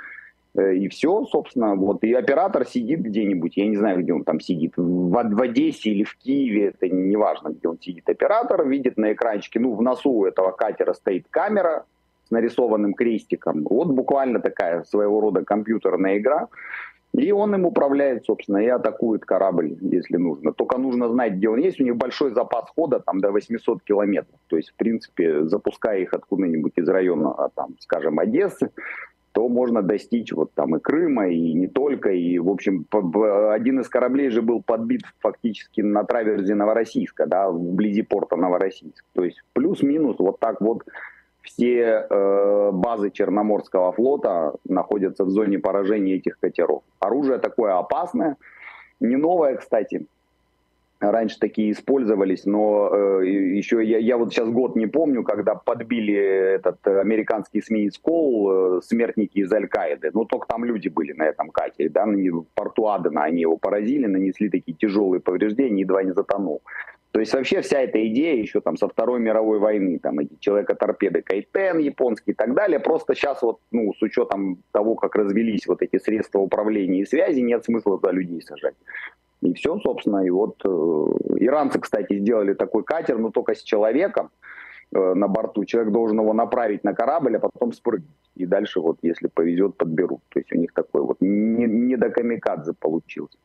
Э, 0.55 0.75
и 0.75 0.87
все, 0.87 1.25
собственно, 1.25 1.75
вот. 1.75 2.03
И 2.03 2.13
оператор 2.13 2.65
сидит 2.65 3.01
где-нибудь, 3.01 3.57
я 3.57 3.67
не 3.67 3.77
знаю, 3.77 4.01
где 4.01 4.13
он 4.13 4.23
там 4.23 4.39
сидит, 4.39 4.73
в, 4.77 5.09
в 5.09 5.41
Одессе 5.41 5.91
или 5.91 6.03
в 6.03 6.15
Киеве, 6.17 6.67
это 6.67 6.89
не 6.89 7.15
важно, 7.15 7.49
где 7.49 7.67
он 7.67 7.79
сидит. 7.79 8.07
Оператор 8.09 8.67
видит 8.67 8.97
на 8.97 9.13
экранчике, 9.13 9.59
ну, 9.59 9.73
в 9.73 9.81
носу 9.81 10.25
этого 10.25 10.51
катера 10.51 10.93
стоит 10.93 11.25
камера 11.29 11.85
с 12.27 12.31
нарисованным 12.31 12.93
крестиком. 12.93 13.63
Вот 13.63 13.87
буквально 13.87 14.39
такая 14.39 14.83
своего 14.83 15.19
рода 15.21 15.43
компьютерная 15.43 16.17
игра. 16.17 16.47
И 17.15 17.32
он 17.32 17.53
им 17.53 17.65
управляет, 17.65 18.25
собственно, 18.25 18.58
и 18.58 18.67
атакует 18.67 19.24
корабль, 19.24 19.77
если 19.82 20.17
нужно. 20.17 20.51
Только 20.51 20.79
нужно 20.79 21.10
знать, 21.10 21.34
где 21.34 21.48
он 21.48 21.60
есть. 21.60 21.79
У 21.79 21.84
них 21.84 21.96
большой 21.96 22.34
запас 22.34 22.65
хода, 22.75 23.00
там 23.00 23.20
до 23.20 23.32
800 23.32 23.84
километров. 23.84 24.39
То 24.48 24.58
есть, 24.58 24.72
в 24.72 24.75
принципе, 24.75 25.46
запуская 25.46 26.00
их 26.00 26.13
откуда-нибудь 26.13 26.74
из 26.75 26.89
района, 26.89 27.50
там, 27.55 27.75
скажем, 27.79 28.17
Одессы, 28.17 28.72
то 29.32 29.48
можно 29.48 29.84
достичь 29.84 30.32
вот 30.32 30.53
там 30.53 30.75
и 30.75 30.79
Крыма, 30.79 31.27
и 31.29 31.53
не 31.53 31.67
только. 31.67 32.10
И, 32.12 32.39
в 32.39 32.50
общем, 32.50 32.86
один 32.91 33.79
из 33.79 33.89
кораблей 33.89 34.29
же 34.29 34.41
был 34.41 34.63
подбит 34.63 35.01
фактически 35.20 35.82
на 35.82 36.03
траверзе 36.03 36.55
Новороссийска, 36.55 37.27
да, 37.27 37.50
вблизи 37.50 38.01
порта 38.01 38.36
Новороссийск. 38.38 39.05
То 39.13 39.24
есть 39.24 39.39
плюс-минус 39.53 40.17
вот 40.17 40.39
так 40.39 40.62
вот 40.62 40.84
все 41.43 42.07
э, 42.09 42.71
базы 42.71 43.12
Черноморского 43.12 43.91
флота 43.91 44.53
находятся 44.63 45.25
в 45.25 45.29
зоне 45.29 45.59
поражения 45.59 46.15
этих 46.15 46.39
катеров. 46.39 46.83
Оружие 47.00 47.38
такое 47.38 47.77
опасное, 47.77 48.38
не 49.00 49.17
новое, 49.17 49.57
кстати, 49.57 50.07
раньше 51.12 51.38
такие 51.39 51.71
использовались, 51.71 52.45
но 52.45 52.89
э, 52.93 53.27
еще 53.27 53.83
я, 53.83 53.97
я 53.97 54.17
вот 54.17 54.31
сейчас 54.31 54.50
год 54.50 54.75
не 54.75 54.88
помню, 54.88 55.23
когда 55.23 55.55
подбили 55.55 56.15
этот 56.15 56.85
американский 56.88 57.59
эсминец 57.59 57.97
Кол, 57.97 58.77
э, 58.77 58.81
смертники 58.81 59.39
из 59.39 59.51
Аль-Каиды. 59.51 60.12
Ну, 60.13 60.25
только 60.25 60.47
там 60.47 60.63
люди 60.63 60.88
были 60.88 61.13
на 61.13 61.23
этом 61.23 61.50
катере, 61.50 61.89
да, 61.89 62.05
в 62.05 62.45
порту 62.55 62.89
Адена 62.89 63.23
они 63.23 63.41
его 63.41 63.57
поразили, 63.57 64.05
нанесли 64.05 64.50
такие 64.50 64.77
тяжелые 64.77 65.19
повреждения, 65.19 65.81
едва 65.81 66.03
не 66.03 66.13
затонул. 66.13 66.62
То 67.13 67.20
есть 67.20 67.32
вообще 67.32 67.62
вся 67.62 67.79
эта 67.79 68.08
идея 68.08 68.36
еще 68.41 68.60
там 68.60 68.75
со 68.75 68.88
Второй 68.88 69.20
мировой 69.20 69.60
войны, 69.60 70.00
там 70.00 70.17
эти 70.17 70.36
человека-торпеды 70.39 71.22
Кайтен 71.22 71.77
японский 71.77 72.32
и 72.32 72.34
так 72.34 72.55
далее, 72.55 72.79
просто 72.79 73.13
сейчас 73.13 73.43
вот, 73.43 73.60
ну, 73.70 73.93
с 73.93 74.01
учетом 74.01 74.63
того, 74.72 74.96
как 74.96 75.15
развелись 75.15 75.67
вот 75.67 75.84
эти 75.84 76.00
средства 76.00 76.39
управления 76.39 77.01
и 77.01 77.05
связи, 77.05 77.39
нет 77.41 77.65
смысла 77.65 78.00
за 78.01 78.10
людей 78.10 78.41
сажать. 78.41 78.74
И 79.41 79.53
все, 79.53 79.77
собственно, 79.77 80.25
и 80.25 80.32
вот 80.32 80.55
э, 80.65 80.67
иранцы, 81.38 81.79
кстати, 81.79 82.17
сделали 82.17 82.55
такой 82.55 82.84
катер, 82.84 83.20
но 83.20 83.29
только 83.29 83.53
с 83.53 83.62
человеком 83.62 84.32
э, 84.91 85.13
на 85.13 85.27
борту. 85.27 85.65
Человек 85.65 85.93
должен 85.93 86.20
его 86.20 86.34
направить 86.34 86.84
на 86.84 86.96
корабль, 86.96 87.38
а 87.38 87.39
потом 87.39 87.74
спрыгнуть. 87.74 88.10
И 88.36 88.48
дальше 88.48 88.79
вот, 88.79 88.98
если 89.03 89.27
повезет, 89.27 89.77
подберут. 89.77 90.22
То 90.29 90.39
есть 90.39 90.51
у 90.51 90.58
них 90.58 90.74
такой 90.74 91.01
вот 91.01 91.17
не, 91.22 91.67
не 91.67 91.96
до 91.96 92.10
камикадзе 92.10 92.74
получился. 92.74 93.38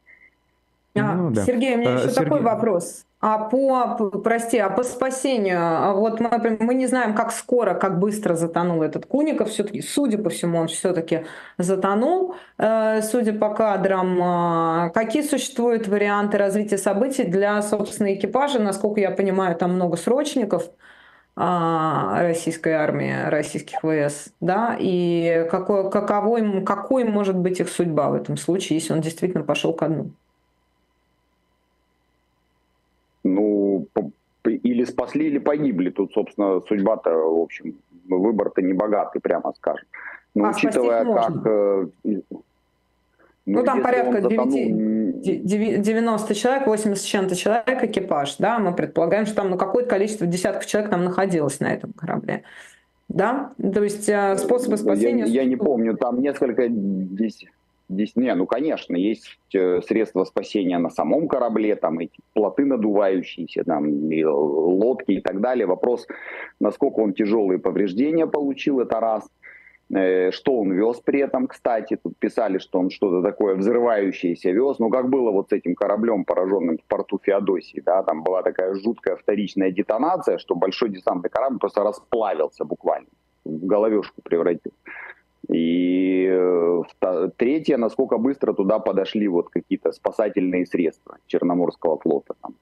А, 0.95 1.15
ну, 1.15 1.31
да. 1.31 1.45
Сергей, 1.45 1.77
у 1.77 1.79
меня 1.79 1.91
а, 1.91 1.95
еще 1.95 2.11
Сергей... 2.11 2.25
такой 2.25 2.43
вопрос. 2.43 3.05
А 3.21 3.39
по, 3.39 3.97
прости, 4.23 4.59
а 4.59 4.71
по 4.71 4.85
спасению, 4.85 5.59
а 5.61 5.93
вот 5.93 6.21
мы, 6.21 6.57
мы 6.61 6.75
не 6.75 6.87
знаем, 6.87 7.15
как 7.15 7.33
скоро, 7.33 7.75
как 7.75 7.99
быстро 7.99 8.35
затонул 8.35 8.81
этот 8.81 9.07
Куников. 9.07 9.51
Все-таки, 9.51 9.83
судя 9.83 10.19
по 10.19 10.31
всему, 10.31 10.59
он 10.59 10.69
все-таки 10.69 11.25
затонул, 11.59 12.37
э, 12.59 13.03
судя 13.03 13.33
по 13.33 13.53
кадрам. 13.53 14.87
Э, 14.87 14.91
какие 14.91 15.23
существуют 15.23 15.89
варианты 15.89 16.39
развития 16.39 16.79
событий 16.79 17.25
для, 17.25 17.61
собственно, 17.63 18.15
экипажа? 18.15 18.61
Насколько 18.61 19.01
я 19.01 19.11
понимаю, 19.11 19.57
там 19.57 19.75
много 19.75 19.97
срочников 19.97 20.71
российской 21.41 22.73
армии, 22.73 23.15
российских 23.29 23.79
ВС, 23.79 24.31
да, 24.41 24.77
и 24.77 25.47
какой, 25.49 25.89
каковой, 25.89 26.65
какой 26.65 27.05
может 27.05 27.37
быть 27.37 27.61
их 27.61 27.69
судьба 27.69 28.11
в 28.11 28.15
этом 28.15 28.37
случае, 28.37 28.81
если 28.81 28.93
он 28.93 29.01
действительно 29.01 29.45
пошел 29.45 29.73
ко 29.73 29.87
дну? 29.87 30.11
Ну, 33.95 34.13
или 34.45 34.85
спасли, 34.85 35.27
или 35.27 35.39
погибли. 35.39 35.91
Тут, 35.91 36.13
собственно, 36.13 36.61
судьба-то, 36.69 37.11
в 37.11 37.43
общем, 37.43 37.75
выбор-то 38.09 38.63
не 38.63 38.73
богатый, 38.73 39.21
прямо 39.21 39.53
скажем. 39.57 39.87
Но 40.35 40.47
а 40.47 40.51
учитывая, 40.51 41.05
как... 41.05 41.47
Э, 41.47 41.87
ну, 42.05 43.61
ну 43.61 43.65
там 43.65 43.83
порядка 43.83 44.21
9, 44.21 45.81
90 45.81 46.35
человек, 46.35 46.67
80 46.67 47.03
с 47.03 47.05
чем-то 47.05 47.35
человек 47.35 47.83
экипаж, 47.83 48.37
да, 48.37 48.59
мы 48.59 48.75
предполагаем, 48.75 49.25
что 49.25 49.37
там 49.37 49.51
ну, 49.51 49.57
какое-то 49.57 49.89
количество 49.89 50.27
десятков 50.27 50.67
человек 50.67 50.91
там 50.91 51.05
находилось 51.05 51.59
на 51.61 51.73
этом 51.73 51.93
корабле. 51.93 52.43
Да, 53.09 53.53
то 53.57 53.83
есть 53.83 54.07
э, 54.09 54.37
способы 54.37 54.77
спасения... 54.77 55.25
Я, 55.25 55.43
я 55.43 55.45
не 55.49 55.57
помню, 55.57 55.97
там 55.97 56.21
несколько, 56.21 56.69
десять, 56.69 57.49
Здесь, 57.91 58.17
не, 58.17 58.35
ну, 58.35 58.47
конечно, 58.47 58.97
есть 58.97 59.39
э, 59.55 59.81
средства 59.81 60.25
спасения 60.25 60.79
на 60.79 60.91
самом 60.91 61.27
корабле, 61.27 61.75
там 61.75 61.99
эти 62.01 62.19
плоты 62.35 62.67
надувающиеся, 62.67 63.65
там, 63.65 64.11
и 64.11 64.25
лодки 64.25 65.13
и 65.13 65.21
так 65.21 65.41
далее. 65.41 65.67
Вопрос, 65.67 66.07
насколько 66.61 67.01
он 67.01 67.15
тяжелые 67.15 67.59
повреждения 67.59 68.27
получил, 68.27 68.81
это 68.81 69.01
раз. 69.01 69.29
Э, 69.91 70.31
что 70.33 70.61
он 70.61 70.73
вез 70.73 71.01
при 71.01 71.21
этом, 71.21 71.47
кстати, 71.47 71.97
тут 71.97 72.19
писали, 72.19 72.59
что 72.59 72.79
он 72.79 72.91
что-то 72.91 73.23
такое 73.23 73.55
взрывающееся 73.55 74.51
вез. 74.51 74.79
Ну, 74.79 74.91
как 74.91 75.09
было 75.09 75.31
вот 75.31 75.49
с 75.49 75.53
этим 75.53 75.75
кораблем, 75.75 76.25
пораженным 76.25 76.77
в 76.77 76.85
порту 76.85 77.19
Феодосии, 77.23 77.81
да, 77.81 78.03
там 78.03 78.23
была 78.23 78.43
такая 78.43 78.75
жуткая 78.75 79.17
вторичная 79.17 79.71
детонация, 79.71 80.37
что 80.37 80.55
большой 80.55 80.91
десантный 80.91 81.31
корабль 81.31 81.59
просто 81.59 81.83
расплавился 81.83 82.67
буквально, 82.67 83.09
в 83.47 83.65
головешку 83.65 84.21
превратился. 84.23 84.77
И 85.49 86.27
э, 86.31 86.83
третье, 87.37 87.79
насколько 87.79 88.19
быстро 88.19 88.53
туда 88.53 88.79
подошли 88.79 89.29
вот 89.29 89.49
какие-то 89.49 89.93
спасательные 89.93 90.67
средства 90.67 91.19
Черноморского 91.27 91.99
флота. 91.99 92.35
Там, 92.43 92.55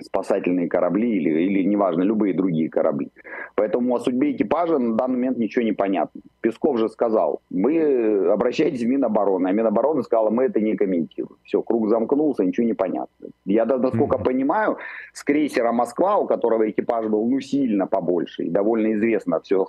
спасательные 0.00 0.68
корабли 0.68 1.16
или, 1.16 1.42
или 1.42 1.62
неважно, 1.62 2.02
любые 2.02 2.34
другие 2.34 2.68
корабли. 2.68 3.10
Поэтому 3.54 3.94
о 3.94 4.00
судьбе 4.00 4.32
экипажа 4.32 4.78
на 4.78 4.94
данный 4.94 5.16
момент 5.16 5.38
ничего 5.38 5.64
не 5.64 5.72
понятно. 5.72 6.20
Песков 6.40 6.78
же 6.78 6.88
сказал, 6.88 7.40
вы 7.50 8.28
обращаетесь 8.30 8.82
в 8.82 8.86
Минобороны, 8.86 9.48
а 9.48 9.52
Минобороны 9.52 10.02
сказала, 10.02 10.30
мы 10.30 10.44
это 10.44 10.60
не 10.60 10.76
комментируем. 10.76 11.36
Все, 11.44 11.62
круг 11.62 11.88
замкнулся, 11.88 12.44
ничего 12.44 12.66
не 12.66 12.74
понятно. 12.74 13.28
Я, 13.44 13.64
насколько 13.64 14.16
mm-hmm. 14.16 14.24
понимаю, 14.24 14.78
с 15.12 15.24
крейсера 15.24 15.72
«Москва», 15.72 16.18
у 16.18 16.26
которого 16.26 16.70
экипаж 16.70 17.06
был 17.06 17.26
ну 17.28 17.40
сильно 17.40 17.86
побольше, 17.86 18.44
и 18.44 18.50
довольно 18.50 18.92
известно 18.94 19.40
все, 19.40 19.66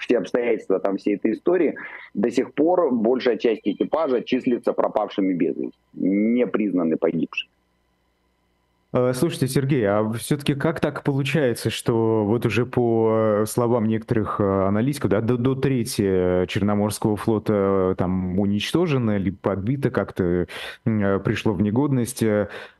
все 0.00 0.18
обстоятельства 0.18 0.80
там 0.80 0.96
всей 0.96 1.16
этой 1.16 1.32
истории, 1.32 1.76
до 2.14 2.30
сих 2.30 2.54
пор 2.54 2.92
большая 2.92 3.36
часть 3.36 3.62
экипажа 3.64 4.22
числится 4.22 4.72
пропавшими 4.72 5.34
без 5.34 5.56
вести, 5.56 5.78
не 5.92 6.46
признаны 6.46 6.96
погибшими. 6.96 7.50
Э, 8.92 9.12
слушайте, 9.14 9.48
Сергей, 9.48 9.86
а 9.86 10.10
все-таки 10.12 10.54
как 10.54 10.80
так 10.80 11.02
получается, 11.02 11.68
что 11.68 12.24
вот 12.24 12.46
уже 12.46 12.64
по 12.64 13.42
э, 13.42 13.46
словам 13.46 13.86
некоторых 13.86 14.40
э, 14.40 14.66
аналитиков, 14.66 15.10
да, 15.10 15.20
до, 15.20 15.36
до 15.36 15.54
трети 15.54 16.46
Черноморского 16.46 17.16
флота 17.16 17.94
там 17.98 18.38
уничтожено 18.38 19.18
или 19.18 19.30
подбито, 19.30 19.90
как-то 19.90 20.46
пришло 20.84 21.52
в 21.52 21.60
негодность. 21.60 22.24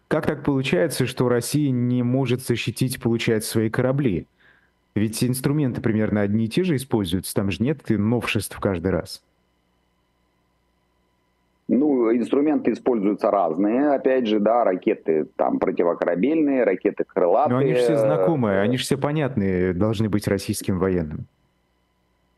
Как 0.08 0.26
так 0.26 0.42
получается, 0.42 1.06
что 1.06 1.28
Россия 1.28 1.70
не 1.70 2.02
может 2.02 2.40
защитить, 2.42 3.00
получается, 3.02 3.50
свои 3.50 3.68
корабли? 3.68 4.26
Ведь 4.94 5.22
инструменты 5.22 5.82
примерно 5.82 6.22
одни 6.22 6.46
и 6.46 6.48
те 6.48 6.64
же 6.64 6.76
используются, 6.76 7.34
там 7.34 7.50
же 7.50 7.62
нет 7.62 7.82
новшеств 7.90 8.58
каждый 8.58 8.90
раз. 8.90 9.22
Ну, 11.68 12.10
инструменты 12.16 12.72
используются 12.72 13.30
разные. 13.30 13.90
Опять 13.90 14.26
же, 14.26 14.40
да, 14.40 14.64
ракеты 14.64 15.26
там 15.36 15.58
противокорабельные, 15.58 16.64
ракеты 16.64 17.04
крылатые. 17.04 17.54
Но 17.54 17.60
они 17.60 17.74
же 17.74 17.80
все 17.80 17.96
знакомые, 17.96 18.60
они 18.60 18.78
же 18.78 18.84
все 18.84 18.96
понятные 18.96 19.74
должны 19.74 20.08
быть 20.08 20.26
российским 20.26 20.78
военным. 20.78 21.26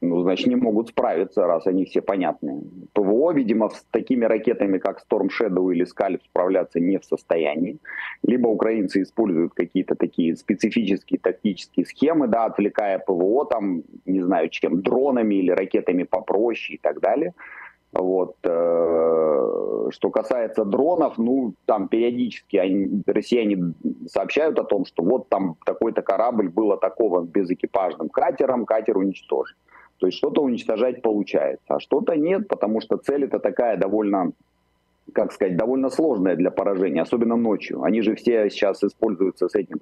Ну, 0.02 0.22
значит, 0.22 0.46
не 0.46 0.56
могут 0.56 0.88
справиться, 0.88 1.46
раз 1.46 1.66
они 1.66 1.84
все 1.84 2.00
понятные. 2.00 2.62
ПВО, 2.94 3.32
видимо, 3.32 3.68
с 3.68 3.84
такими 3.90 4.25
ракетами, 4.25 4.78
как 4.78 5.04
Storm 5.04 5.28
Shadow 5.28 5.70
или 5.72 5.87
Scalp, 5.87 6.20
справляться 6.25 6.80
не 6.80 6.99
в 6.99 7.04
состоянии. 7.04 7.76
Либо 8.22 8.49
украинцы 8.49 9.02
используют 9.02 9.52
какие-то 9.52 9.94
такие 9.94 10.37
специфические 10.37 11.20
тактические 11.20 11.84
схемы, 11.84 12.28
да, 12.28 12.46
отвлекая 12.46 12.99
ПВО, 12.99 13.44
там, 13.44 13.82
не 14.06 14.22
знаю 14.22 14.49
чем, 14.49 14.80
дронами 14.80 15.34
или 15.34 15.50
ракетами 15.50 16.04
попроще 16.04 16.76
и 16.76 16.80
так 16.80 17.00
далее. 17.00 17.34
Вот. 17.92 18.37
Э, 18.44 19.88
что 19.90 20.11
касается 20.11 20.64
дронов, 20.64 21.18
ну, 21.18 21.54
там 21.66 21.88
периодически 21.88 22.56
они, 22.56 23.02
россияне 23.06 23.75
сообщают 24.06 24.59
о 24.59 24.64
том, 24.64 24.85
что 24.85 25.02
вот 25.02 25.28
там 25.28 25.56
такой-то 25.64 26.02
корабль 26.02 26.49
был 26.49 26.73
атакован 26.73 27.26
безэкипажным 27.26 28.09
катером, 28.09 28.64
катер 28.64 28.97
уничтожен. 28.97 29.56
То 29.99 30.06
есть 30.06 30.18
что-то 30.18 30.42
уничтожать 30.42 31.02
получается, 31.02 31.64
а 31.68 31.80
что-то 31.80 32.16
нет, 32.16 32.49
потому 32.49 32.80
что 32.80 32.97
цель 32.97 33.25
это 33.25 33.38
такая 33.38 33.76
довольно, 33.76 34.32
как 35.12 35.32
сказать, 35.32 35.56
довольно 35.56 35.90
сложная 35.90 36.37
для 36.37 36.50
поражения, 36.50 37.02
особенно 37.02 37.37
ночью. 37.37 37.82
Они 37.82 38.00
же 38.00 38.14
все 38.14 38.49
сейчас 38.49 38.82
используются 38.82 39.49
с 39.49 39.54
этим 39.54 39.80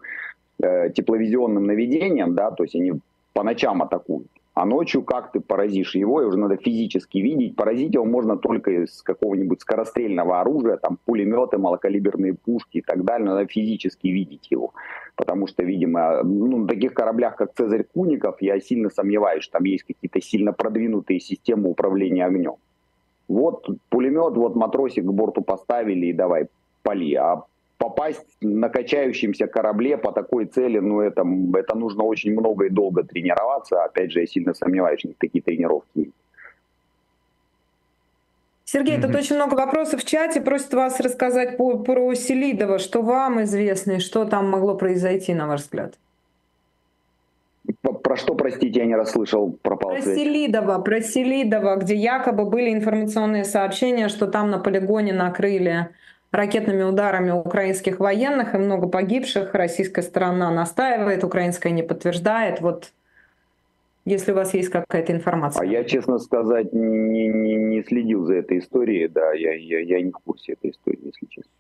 э, 0.61 0.91
тепловизионным 0.91 1.65
наведением, 1.67 2.35
да, 2.35 2.51
то 2.51 2.65
есть 2.65 2.75
они 2.75 2.95
по 3.33 3.45
ночам 3.45 3.83
атакуют. 3.83 4.29
А 4.59 4.65
ночью 4.65 5.05
как 5.05 5.31
ты 5.31 5.39
поразишь 5.39 5.95
его, 5.95 6.21
и 6.21 6.25
уже 6.25 6.37
надо 6.37 6.57
физически 6.57 7.19
видеть. 7.19 7.55
Поразить 7.55 7.95
его 7.95 8.05
можно 8.05 8.37
только 8.37 8.73
из 8.73 9.03
какого-нибудь 9.03 9.61
скорострельного 9.61 10.41
оружия, 10.41 10.79
там 10.79 10.99
пулеметы, 11.05 11.59
малокалиберные 11.59 12.35
пушки 12.35 12.79
и 12.79 12.81
так 12.83 13.05
далее. 13.05 13.29
Надо 13.29 13.47
физически 13.47 14.09
видеть 14.09 14.51
его. 14.51 14.75
Потому 15.15 15.47
что, 15.47 15.63
видимо, 15.63 16.25
ну, 16.25 16.59
на 16.59 16.67
таких 16.67 16.93
кораблях, 16.93 17.37
как 17.37 17.55
Цезарь 17.55 17.85
Куников, 17.85 18.43
я 18.43 18.59
сильно 18.59 18.91
сомневаюсь, 18.91 19.45
что 19.45 19.59
там 19.59 19.65
есть 19.65 19.85
какие-то 19.85 20.21
сильно 20.21 20.53
продвинутые 20.53 21.21
системы 21.21 21.71
управления 21.71 22.27
огнем. 22.27 22.57
Вот 23.29 23.65
пулемет, 23.91 24.37
вот 24.37 24.57
матросик 24.57 25.05
к 25.05 25.13
борту 25.13 25.41
поставили 25.41 26.07
и 26.07 26.13
давай 26.13 26.49
пали. 26.83 27.15
А 27.15 27.45
попасть 27.89 28.37
на 28.41 28.69
качающемся 28.69 29.47
корабле 29.47 29.97
по 29.97 30.13
такой 30.13 30.45
цели, 30.45 30.79
ну 30.79 31.01
это, 31.01 31.25
это 31.55 31.77
нужно 31.77 32.05
очень 32.05 32.33
много 32.33 32.67
и 32.67 32.71
долго 32.71 33.03
тренироваться. 33.03 33.85
Опять 33.85 34.13
же, 34.13 34.21
я 34.21 34.27
сильно 34.27 34.55
сомневаюсь, 34.55 35.01
что 35.01 35.11
такие 35.19 35.43
тренировки 35.43 36.13
Сергей, 38.65 38.99
mm-hmm. 38.99 39.07
тут 39.07 39.15
очень 39.15 39.37
много 39.37 39.55
вопросов 39.55 40.03
в 40.03 40.05
чате. 40.05 40.43
Просят 40.43 40.75
вас 40.75 41.01
рассказать 41.01 41.57
по, 41.57 41.79
про 41.79 42.15
Селидова, 42.15 42.79
что 42.79 43.01
вам 43.01 43.43
известно 43.43 43.93
и 43.93 43.99
что 43.99 44.27
там 44.27 44.51
могло 44.51 44.75
произойти, 44.75 45.33
на 45.33 45.47
ваш 45.47 45.63
взгляд. 45.63 45.95
Про 48.03 48.17
что, 48.17 48.35
простите, 48.35 48.81
я 48.81 48.85
не 48.85 48.95
расслышал, 48.95 49.53
пропал 49.63 49.93
Про 49.93 50.03
связь. 50.03 50.19
Селидова, 50.19 50.79
про 50.81 51.01
Селидова, 51.01 51.77
где 51.77 51.95
якобы 51.95 52.45
были 52.45 52.75
информационные 52.75 53.45
сообщения, 53.45 54.09
что 54.09 54.27
там 54.27 54.51
на 54.51 54.59
полигоне 54.59 55.15
накрыли 55.15 55.89
ракетными 56.31 56.83
ударами 56.83 57.31
украинских 57.31 58.01
военных 58.01 58.55
и 58.55 58.59
много 58.59 58.89
погибших. 58.89 59.55
Российская 59.55 60.03
сторона 60.03 60.51
настаивает, 60.51 61.25
украинская 61.25 61.73
не 61.73 61.83
подтверждает. 61.83 62.61
Вот 62.61 62.93
если 64.05 64.33
у 64.33 64.35
вас 64.35 64.55
есть 64.55 64.71
какая-то 64.71 65.13
информация. 65.13 65.63
А 65.63 65.67
я, 65.67 65.85
честно 65.85 66.19
сказать, 66.19 66.73
не, 66.73 67.29
не, 67.29 67.55
не 67.55 67.83
следил 67.83 68.25
за 68.25 68.37
этой 68.37 68.59
историей, 68.59 69.09
да, 69.09 69.33
я, 69.33 69.53
я, 69.53 69.81
я 69.81 70.01
не 70.01 70.11
в 70.11 70.19
курсе 70.19 70.53
этой 70.53 70.71
истории, 70.71 71.01
если 71.05 71.27
честно. 71.27 71.53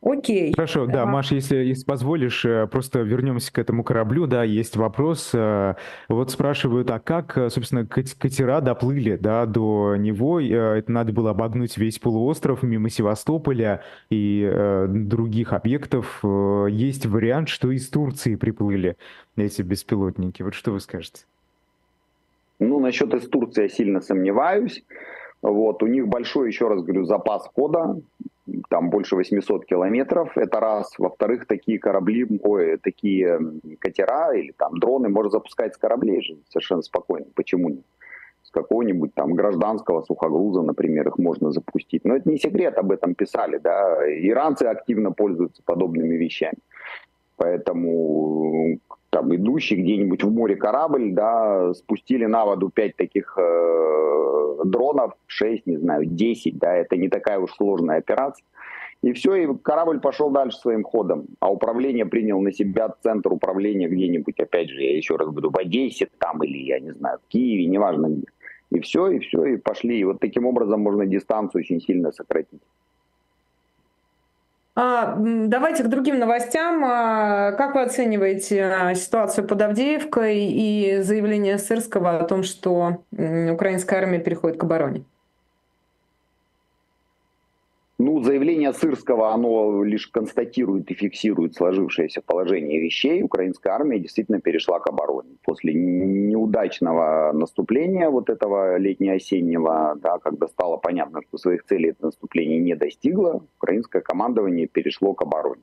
Окей. 0.00 0.52
Хорошо, 0.54 0.86
да, 0.86 1.04
Маш, 1.06 1.32
если, 1.32 1.56
если 1.56 1.84
позволишь, 1.84 2.44
э, 2.44 2.68
просто 2.68 3.00
вернемся 3.00 3.52
к 3.52 3.58
этому 3.58 3.82
кораблю, 3.82 4.28
да, 4.28 4.44
есть 4.44 4.76
вопрос. 4.76 5.30
Э, 5.34 5.74
вот 6.08 6.30
спрашивают, 6.30 6.88
а 6.92 7.00
как, 7.00 7.36
э, 7.36 7.50
собственно, 7.50 7.84
катера 7.84 8.60
доплыли, 8.60 9.16
да, 9.16 9.44
до 9.44 9.96
него? 9.96 10.40
Это 10.40 10.92
надо 10.92 11.12
было 11.12 11.30
обогнуть 11.30 11.76
весь 11.76 11.98
полуостров 11.98 12.62
мимо 12.62 12.90
Севастополя 12.90 13.82
и 14.08 14.48
э, 14.48 14.86
других 14.88 15.52
объектов. 15.52 16.22
Есть 16.22 17.06
вариант, 17.06 17.48
что 17.48 17.72
из 17.72 17.88
Турции 17.88 18.36
приплыли 18.36 18.96
эти 19.36 19.62
беспилотники. 19.62 20.42
Вот 20.42 20.54
что 20.54 20.70
вы 20.70 20.78
скажете? 20.78 21.22
Ну, 22.60 22.78
насчет 22.78 23.12
из 23.14 23.28
Турции 23.28 23.62
я 23.62 23.68
сильно 23.68 24.00
сомневаюсь. 24.00 24.84
Вот, 25.42 25.82
у 25.82 25.86
них 25.86 26.06
большой, 26.06 26.48
еще 26.48 26.68
раз 26.68 26.82
говорю, 26.82 27.04
запас 27.04 27.48
хода, 27.54 28.00
там 28.68 28.90
больше 28.90 29.16
800 29.16 29.64
километров, 29.66 30.36
это 30.36 30.60
раз. 30.60 30.92
Во-вторых, 30.98 31.46
такие 31.46 31.78
корабли, 31.78 32.26
ой, 32.42 32.78
такие 32.78 33.40
катера 33.78 34.32
или 34.34 34.52
там 34.52 34.78
дроны 34.78 35.08
можно 35.08 35.30
запускать 35.30 35.74
с 35.74 35.78
кораблей 35.78 36.22
же 36.22 36.36
совершенно 36.48 36.82
спокойно. 36.82 37.26
Почему 37.34 37.68
нет? 37.68 37.84
С 38.42 38.50
какого-нибудь 38.50 39.12
там 39.14 39.34
гражданского 39.34 40.02
сухогруза, 40.02 40.62
например, 40.62 41.08
их 41.08 41.18
можно 41.18 41.52
запустить. 41.52 42.04
Но 42.04 42.16
это 42.16 42.30
не 42.30 42.38
секрет, 42.38 42.78
об 42.78 42.90
этом 42.92 43.14
писали, 43.14 43.58
да. 43.58 43.98
Иранцы 44.08 44.62
активно 44.64 45.12
пользуются 45.12 45.62
подобными 45.62 46.16
вещами. 46.16 46.58
Поэтому 47.36 48.78
там, 49.18 49.34
идущий 49.34 49.74
где-нибудь 49.74 50.22
в 50.22 50.30
море 50.30 50.54
корабль, 50.54 51.12
да, 51.12 51.74
спустили 51.74 52.26
на 52.26 52.44
воду 52.44 52.70
5 52.70 52.96
таких 52.96 53.36
э, 53.36 54.56
дронов, 54.64 55.14
6, 55.26 55.66
не 55.66 55.76
знаю, 55.76 56.04
10, 56.04 56.58
да, 56.58 56.76
это 56.76 56.96
не 56.96 57.08
такая 57.08 57.40
уж 57.40 57.52
сложная 57.52 57.98
операция. 57.98 58.44
И 59.02 59.12
все, 59.12 59.34
и 59.34 59.56
корабль 59.62 59.98
пошел 60.00 60.30
дальше 60.30 60.58
своим 60.58 60.84
ходом. 60.84 61.26
А 61.40 61.50
управление 61.50 62.06
принял 62.06 62.40
на 62.40 62.52
себя 62.52 62.94
центр 63.02 63.32
управления 63.32 63.88
где-нибудь, 63.88 64.38
опять 64.38 64.70
же, 64.70 64.82
я 64.82 64.96
еще 64.96 65.16
раз 65.16 65.28
буду 65.30 65.50
в 65.50 65.58
Одессе 65.58 66.08
там 66.18 66.42
или, 66.44 66.58
я 66.58 66.78
не 66.78 66.92
знаю, 66.92 67.18
в 67.24 67.28
Киеве, 67.28 67.66
неважно 67.66 68.08
где. 68.08 68.26
И 68.70 68.80
все, 68.80 69.08
и 69.08 69.18
все, 69.18 69.44
и 69.46 69.56
пошли. 69.56 69.98
И 69.98 70.04
вот 70.04 70.20
таким 70.20 70.46
образом 70.46 70.80
можно 70.80 71.06
дистанцию 71.06 71.60
очень 71.60 71.80
сильно 71.80 72.12
сократить. 72.12 72.60
А, 74.80 75.16
давайте 75.18 75.82
к 75.82 75.88
другим 75.88 76.20
новостям. 76.20 76.84
А, 76.84 77.50
как 77.50 77.74
вы 77.74 77.82
оцениваете 77.82 78.62
а, 78.62 78.94
ситуацию 78.94 79.44
под 79.44 79.60
Авдеевкой 79.60 80.38
и 80.38 81.00
заявление 81.02 81.58
Сырского 81.58 82.20
о 82.20 82.24
том, 82.24 82.44
что 82.44 83.02
украинская 83.10 83.98
армия 83.98 84.20
переходит 84.20 84.56
к 84.56 84.62
обороне? 84.62 85.02
Ну, 88.00 88.22
заявление 88.22 88.72
Сырского, 88.72 89.34
оно 89.34 89.82
лишь 89.82 90.06
констатирует 90.06 90.88
и 90.92 90.94
фиксирует 90.94 91.56
сложившееся 91.56 92.22
положение 92.22 92.80
вещей. 92.80 93.24
Украинская 93.24 93.72
армия 93.72 93.98
действительно 93.98 94.40
перешла 94.40 94.78
к 94.78 94.88
обороне. 94.88 95.30
После 95.42 95.74
неудачного 95.74 97.32
наступления 97.32 98.08
вот 98.08 98.30
этого 98.30 98.78
летне-осеннего, 98.78 99.98
да, 100.00 100.18
когда 100.18 100.46
стало 100.46 100.76
понятно, 100.76 101.22
что 101.28 101.38
своих 101.38 101.64
целей 101.64 101.90
это 101.90 102.04
наступление 102.06 102.60
не 102.60 102.76
достигло, 102.76 103.42
украинское 103.56 104.00
командование 104.00 104.68
перешло 104.68 105.12
к 105.14 105.22
обороне. 105.22 105.62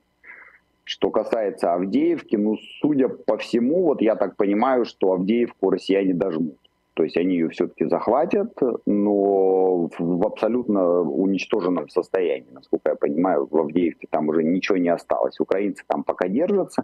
Что 0.83 1.11
касается 1.11 1.73
Авдеевки, 1.73 2.35
ну, 2.35 2.57
судя 2.81 3.07
по 3.07 3.37
всему, 3.37 3.83
вот 3.85 4.01
я 4.01 4.17
так 4.17 4.35
понимаю, 4.35 4.83
что 4.83 5.13
Авдеевку 5.13 5.69
россияне 5.69 6.13
дожмут. 6.13 6.57
То 6.95 7.03
есть 7.03 7.17
они 7.17 7.35
ее 7.35 7.49
все-таки 7.49 7.85
захватят, 7.85 8.53
но 8.85 9.89
в 9.99 10.25
абсолютно 10.25 11.01
уничтоженном 11.01 11.89
состоянии. 11.89 12.47
Насколько 12.51 12.91
я 12.91 12.95
понимаю, 12.95 13.47
в 13.51 13.57
Авдеевке 13.57 14.07
там 14.09 14.29
уже 14.29 14.43
ничего 14.43 14.77
не 14.77 14.89
осталось. 14.89 15.39
Украинцы 15.39 15.83
там 15.87 16.03
пока 16.05 16.29
держатся, 16.29 16.83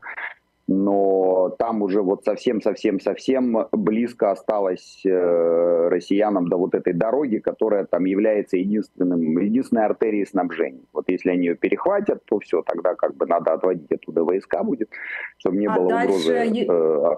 но 0.68 1.56
там 1.58 1.82
уже 1.82 2.02
вот 2.02 2.26
совсем-совсем-совсем 2.26 3.68
близко 3.72 4.32
осталось 4.32 5.02
э, 5.06 5.88
россиянам 5.90 6.50
до 6.50 6.58
вот 6.58 6.76
этой 6.76 6.94
дороги, 6.94 7.38
которая 7.38 7.86
там 7.86 8.06
является 8.06 8.58
единственным, 8.58 9.38
единственной 9.38 9.86
артерией 9.86 10.26
снабжения. 10.26 10.84
Вот 10.94 11.06
если 11.08 11.30
они 11.30 11.48
ее 11.48 11.56
перехватят, 11.56 12.24
то 12.26 12.40
все, 12.40 12.62
тогда 12.64 12.96
как 12.96 13.16
бы 13.16 13.26
надо 13.28 13.54
отводить 13.54 13.92
оттуда 13.92 14.24
войска 14.24 14.64
будет, 14.64 14.90
чтобы 15.38 15.58
не 15.58 15.68
а 15.68 15.76
было 15.76 15.90
дальше... 15.90 16.10
угрозы 16.10 16.66
э, 16.70 17.16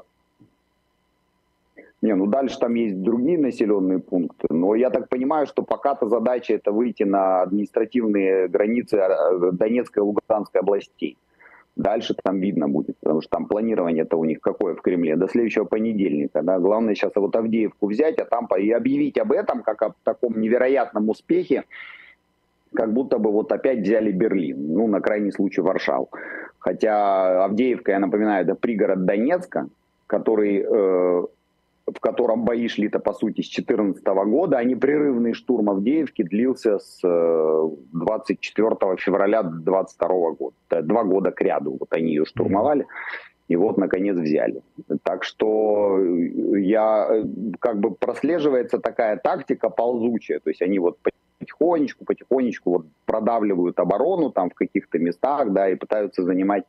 не, 2.04 2.16
ну 2.16 2.28
дальше 2.28 2.60
там 2.60 2.74
есть 2.74 3.02
другие 3.02 3.39
населенные 3.39 4.00
пункты, 4.00 4.48
но 4.50 4.76
я 4.76 4.89
так 4.89 5.08
понимаю, 5.08 5.48
что 5.48 5.63
пока-то 5.63 6.10
задача 6.10 6.54
это 6.54 6.74
выйти 6.74 7.04
на 7.04 7.44
административные 7.44 8.50
границы 8.50 8.98
э, 8.98 9.52
Донецкой 9.54 10.04
и 10.04 10.06
Луганской 10.08 10.60
областей. 10.60 11.18
Дальше 11.78 12.13
там 12.22 12.42
видно 12.42 12.68
будет, 12.68 12.98
потому 13.00 13.22
что 13.22 13.30
там 13.30 13.46
планирование-то 13.46 14.18
у 14.18 14.26
них 14.26 14.42
какое 14.42 14.76
в 14.76 14.82
Кремле, 14.82 15.16
до 15.16 15.30
следующего 15.30 15.63
понедельника. 15.63 16.42
Да? 16.42 16.60
Главное 16.60 16.94
сейчас 16.94 17.13
вот 17.16 17.34
Авдеевку 17.38 17.88
взять, 17.88 18.20
а 18.20 18.26
там 18.26 18.50
и 18.60 18.70
объявить 18.70 19.18
об 19.18 19.32
этом, 19.32 19.63
как 19.63 19.82
о 19.82 19.94
таком 20.04 20.42
невероятном 20.42 21.08
успехе, 21.08 21.63
как 22.76 22.92
будто 22.92 23.18
бы 23.18 23.32
вот 23.32 23.50
опять 23.54 23.80
взяли 23.80 24.12
Берлин, 24.12 24.74
ну, 24.74 24.88
на 24.88 25.00
крайний 25.00 25.32
случай 25.32 25.62
Варшаву. 25.62 26.10
Хотя 26.60 27.46
Авдеевка, 27.46 27.94
я 27.94 28.00
напоминаю, 28.00 28.44
это 28.44 28.56
пригород 28.56 29.06
Донецка, 29.06 29.70
который 30.08 30.66
э, 30.68 31.24
в 31.86 32.00
котором 32.00 32.46
бои 32.46 32.67
шли-то 32.67 33.00
по 33.00 33.13
сути 33.13 33.41
с 33.41 33.50
2014 33.50 34.06
года, 34.06 34.58
а 34.58 34.63
непрерывный 34.63 35.34
штурм 35.34 35.69
Авдеевки 35.69 36.24
длился 36.24 36.80
с 36.80 37.00
24 37.02 38.67
э, 38.69 38.96
февраля 38.98 39.43
2022 39.43 40.32
года. 40.32 40.82
Два 40.82 41.04
года 41.04 41.32
к 41.32 41.41
ряду 41.41 41.78
вот 41.80 41.91
они 41.91 42.10
ее 42.10 42.26
штурмовали. 42.26 42.86
И 43.50 43.58
вот, 43.58 43.78
наконец, 43.78 44.15
взяли. 44.15 44.62
Так 45.04 45.26
что 45.26 46.00
э, 46.00 46.62
я, 46.62 47.08
э, 47.10 47.24
как 47.60 47.80
бы 47.80 47.91
прослеживается 47.91 48.80
такая 48.80 49.17
тактика 49.17 49.69
ползучая. 49.69 50.39
То 50.39 50.50
есть 50.50 50.62
они 50.62 50.80
вот 50.80 50.98
потихонечку, 51.39 52.06
потихонечку 52.06 52.69
вот 52.72 52.86
продавливают 53.06 53.78
оборону 53.80 54.32
там 54.32 54.50
в 54.50 54.54
каких-то 54.54 55.00
местах, 55.00 55.52
да, 55.52 55.69
и 55.69 55.76
пытаются 55.76 56.24
занимать 56.24 56.63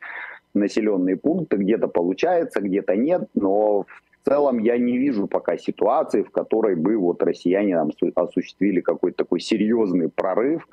населенные 0.54 1.16
пункты. 1.16 1.56
Где-то 1.56 1.86
получается, 1.86 2.60
где-то 2.60 2.96
нет, 2.96 3.28
но 3.34 3.86
целом 4.24 4.58
я 4.58 4.78
не 4.78 4.98
вижу 4.98 5.26
пока 5.26 5.56
ситуации, 5.56 6.22
в 6.22 6.30
которой 6.30 6.74
бы 6.74 6.96
вот 6.96 7.22
россияне 7.22 7.76
там 7.76 7.90
осуществили 8.14 8.80
какой-то 8.80 9.18
такой 9.18 9.40
серьезный 9.40 10.08
прорыв, 10.08 10.66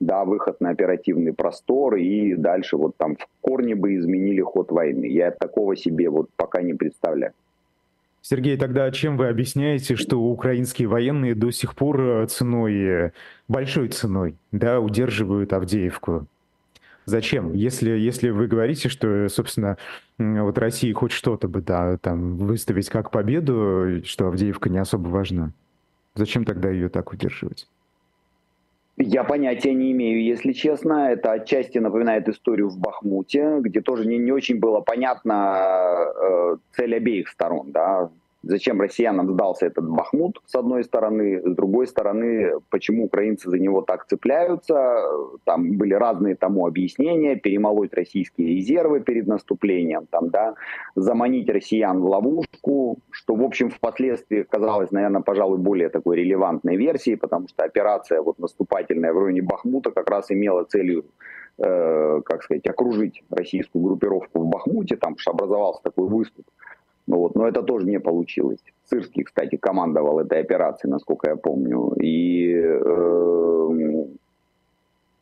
да, 0.00 0.24
выход 0.24 0.60
на 0.60 0.70
оперативный 0.70 1.32
простор 1.32 1.96
и 1.96 2.34
дальше 2.34 2.76
вот 2.76 2.96
там 2.96 3.16
в 3.16 3.26
корне 3.40 3.74
бы 3.74 3.96
изменили 3.96 4.40
ход 4.40 4.70
войны. 4.70 5.06
Я 5.06 5.30
такого 5.30 5.76
себе 5.76 6.08
вот 6.08 6.28
пока 6.36 6.62
не 6.62 6.74
представляю. 6.74 7.32
Сергей, 8.20 8.56
тогда 8.58 8.90
чем 8.90 9.16
вы 9.16 9.28
объясняете, 9.28 9.96
что 9.96 10.20
украинские 10.20 10.88
военные 10.88 11.34
до 11.34 11.50
сих 11.50 11.74
пор 11.74 12.00
э, 12.00 12.26
ценой, 12.26 12.74
э, 12.74 13.12
большой 13.46 13.88
ценой, 13.88 14.34
да, 14.52 14.80
удерживают 14.80 15.52
Авдеевку? 15.52 16.26
Зачем? 17.08 17.54
Если, 17.54 17.90
если 17.90 18.28
вы 18.28 18.46
говорите, 18.48 18.90
что, 18.90 19.28
собственно, 19.30 19.78
вот 20.18 20.58
России 20.58 20.92
хоть 20.92 21.10
что-то 21.10 21.48
бы, 21.48 21.62
да, 21.62 21.96
там, 21.96 22.36
выставить 22.36 22.90
как 22.90 23.10
победу, 23.10 24.02
что 24.04 24.26
Авдеевка 24.26 24.68
не 24.68 24.76
особо 24.76 25.08
важна, 25.08 25.52
зачем 26.14 26.44
тогда 26.44 26.68
ее 26.68 26.90
так 26.90 27.10
удерживать? 27.10 27.66
Я 28.98 29.24
понятия 29.24 29.72
не 29.72 29.92
имею, 29.92 30.22
если 30.22 30.52
честно. 30.52 31.10
Это 31.10 31.32
отчасти 31.32 31.78
напоминает 31.78 32.28
историю 32.28 32.68
в 32.68 32.78
Бахмуте, 32.78 33.58
где 33.60 33.80
тоже 33.80 34.06
не, 34.06 34.18
не 34.18 34.32
очень 34.32 34.58
было 34.58 34.80
понятно 34.80 36.12
э, 36.14 36.56
цель 36.76 36.94
обеих 36.94 37.28
сторон. 37.28 37.72
Да? 37.72 38.10
Зачем 38.48 38.80
россиянам 38.80 39.30
сдался 39.30 39.66
этот 39.66 39.88
Бахмут, 39.88 40.40
с 40.46 40.54
одной 40.54 40.82
стороны, 40.82 41.42
с 41.44 41.54
другой 41.54 41.86
стороны, 41.86 42.52
почему 42.70 43.04
украинцы 43.04 43.50
за 43.50 43.58
него 43.58 43.82
так 43.82 44.06
цепляются, 44.06 45.02
там 45.44 45.76
были 45.76 45.92
разные 45.92 46.34
тому 46.34 46.66
объяснения, 46.66 47.36
перемолоть 47.36 47.92
российские 47.92 48.56
резервы 48.56 49.00
перед 49.00 49.26
наступлением, 49.26 50.06
там, 50.10 50.30
да, 50.30 50.54
заманить 50.96 51.50
россиян 51.50 52.00
в 52.00 52.06
ловушку, 52.06 52.98
что, 53.10 53.34
в 53.34 53.42
общем, 53.42 53.68
впоследствии 53.68 54.42
казалось, 54.42 54.90
наверное, 54.92 55.20
пожалуй, 55.20 55.58
более 55.58 55.90
такой 55.90 56.16
релевантной 56.16 56.76
версией, 56.76 57.18
потому 57.18 57.48
что 57.48 57.64
операция 57.64 58.22
вот 58.22 58.38
наступательная 58.38 59.12
в 59.12 59.18
районе 59.18 59.42
Бахмута 59.42 59.90
как 59.90 60.08
раз 60.08 60.30
имела 60.30 60.64
целью 60.64 61.04
э, 61.58 62.22
как 62.24 62.42
сказать, 62.42 62.66
окружить 62.66 63.22
российскую 63.30 63.84
группировку 63.84 64.40
в 64.40 64.46
Бахмуте, 64.46 64.96
там 64.96 65.16
образовался 65.26 65.82
такой 65.82 66.08
выступ. 66.08 66.46
Ну 67.08 67.16
вот, 67.16 67.34
но 67.34 67.48
это 67.48 67.62
тоже 67.62 67.86
не 67.86 67.98
получилось. 67.98 68.58
Сырский, 68.84 69.24
кстати, 69.24 69.56
командовал 69.56 70.20
этой 70.20 70.40
операцией, 70.40 70.92
насколько 70.92 71.30
я 71.30 71.36
помню. 71.36 71.94
И 72.02 72.52
э, 72.54 74.04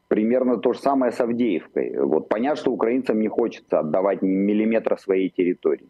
примерно 0.09 0.57
то 0.57 0.73
же 0.73 0.81
самое 0.81 1.13
с 1.13 1.21
Авдеевкой. 1.21 1.97
Вот 2.01 2.29
понятно, 2.29 2.57
что 2.57 2.73
украинцам 2.73 3.21
не 3.21 3.29
хочется 3.29 3.79
отдавать 3.79 4.23
ни 4.23 4.35
миллиметра 4.35 4.97
своей 4.97 5.31
территории. 5.31 5.89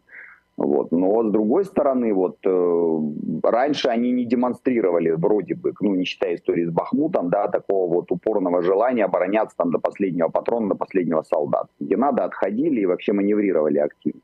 Вот. 0.55 0.91
Но 0.91 1.23
с 1.23 1.31
другой 1.31 1.65
стороны, 1.65 2.13
вот 2.13 2.37
э, 2.45 2.99
раньше 3.43 3.87
они 3.89 4.11
не 4.11 4.25
демонстрировали 4.25 5.11
вроде 5.11 5.55
бы, 5.55 5.73
ну 5.81 5.95
не 5.95 6.05
считая 6.05 6.35
истории 6.35 6.65
с 6.65 6.71
Бахмутом, 6.71 7.29
да, 7.29 7.47
такого 7.47 7.91
вот 7.91 8.11
упорного 8.11 8.61
желания 8.61 9.05
обороняться 9.05 9.57
там 9.57 9.71
до 9.71 9.79
последнего 9.79 10.29
патрона, 10.29 10.69
до 10.69 10.75
последнего 10.75 11.23
солдата. 11.23 11.69
Где 11.79 11.97
надо, 11.97 12.23
отходили 12.23 12.81
и 12.81 12.85
вообще 12.85 13.13
маневрировали 13.13 13.79
активно. 13.79 14.21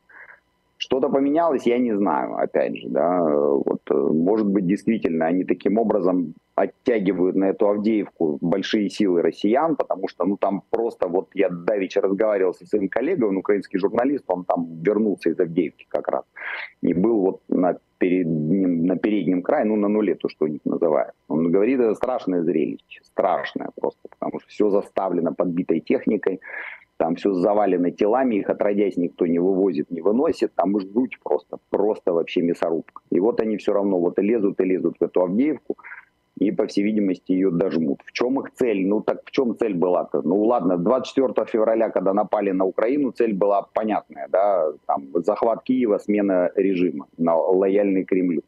Что-то 0.84 1.08
поменялось, 1.08 1.66
я 1.66 1.78
не 1.78 1.96
знаю, 1.96 2.36
опять 2.36 2.76
же, 2.76 2.90
да, 2.90 3.24
вот, 3.24 3.80
э, 3.90 3.94
может 3.94 4.48
быть, 4.48 4.68
действительно, 4.68 5.28
они 5.28 5.46
таким 5.46 5.78
образом 5.78 6.34
оттягивают 6.56 7.38
на 7.38 7.46
эту 7.46 7.70
Авдеевку 7.70 8.38
большие 8.42 8.90
силы 8.90 9.22
россиян, 9.22 9.78
потому 9.78 10.10
что, 10.10 10.26
ну, 10.26 10.36
там 10.36 10.62
просто, 10.70 11.08
вот 11.08 11.30
я 11.36 11.48
давеча 11.50 12.02
разговаривал 12.02 12.54
со 12.54 12.66
своим 12.66 12.90
коллегой, 12.90 13.30
он 13.30 13.38
украинский 13.38 13.80
журналист, 13.80 14.26
он 14.28 14.44
там 14.44 14.82
вернулся 14.82 15.30
из 15.30 15.40
Авдеевки 15.40 15.86
как 15.88 16.10
раз, 16.10 16.24
и 16.82 16.94
был 16.94 17.22
вот 17.22 17.42
на 17.48 17.78
переднем, 17.98 18.86
на 18.86 18.98
переднем 18.98 19.42
крае, 19.42 19.64
ну, 19.64 19.78
на 19.78 19.88
нуле, 19.88 20.16
то, 20.16 20.28
что 20.28 20.46
у 20.46 20.48
них 20.50 20.60
называют. 20.66 21.14
Он 21.30 21.50
говорит, 21.50 21.80
это 21.80 21.96
страшное 21.96 22.44
зрелище, 22.44 23.00
страшное 23.04 23.70
просто, 23.80 24.02
потому 24.10 24.42
что 24.42 24.50
все 24.50 24.70
заставлено 24.70 25.34
подбитой 25.34 25.80
техникой, 25.80 26.42
там 27.04 27.16
все 27.16 27.34
завалено 27.34 27.92
телами, 27.92 28.36
их 28.36 28.50
отродясь 28.50 28.96
никто 28.96 29.28
не 29.28 29.38
вывозит, 29.38 29.92
не 29.92 30.00
выносит, 30.00 30.54
там 30.56 30.80
ждут 30.80 31.10
просто, 31.22 31.58
просто 31.70 32.14
вообще 32.14 32.42
мясорубка. 32.42 33.02
И 33.12 33.20
вот 33.20 33.42
они 33.42 33.58
все 33.58 33.74
равно 33.74 34.00
вот 34.00 34.20
и 34.20 34.22
лезут, 34.22 34.62
и 34.62 34.64
лезут 34.64 34.96
в 35.02 35.04
эту 35.04 35.22
Авдеевку, 35.22 35.76
и, 36.40 36.52
по 36.52 36.66
всей 36.66 36.86
видимости, 36.86 37.34
ее 37.34 37.52
дожмут. 37.52 38.00
В 38.06 38.14
чем 38.14 38.40
их 38.40 38.52
цель? 38.54 38.88
Ну 38.88 39.02
так 39.02 39.20
в 39.26 39.32
чем 39.32 39.58
цель 39.58 39.74
была-то? 39.74 40.22
Ну 40.22 40.44
ладно, 40.46 40.78
24 40.78 41.46
февраля, 41.46 41.90
когда 41.90 42.14
напали 42.14 42.52
на 42.52 42.64
Украину, 42.64 43.12
цель 43.12 43.34
была 43.34 43.64
понятная, 43.74 44.30
да, 44.30 44.72
там, 44.86 45.08
захват 45.26 45.64
Киева, 45.64 45.98
смена 45.98 46.52
режима 46.56 47.08
на 47.18 47.36
лояльный 47.36 48.06
Кремлю. 48.06 48.44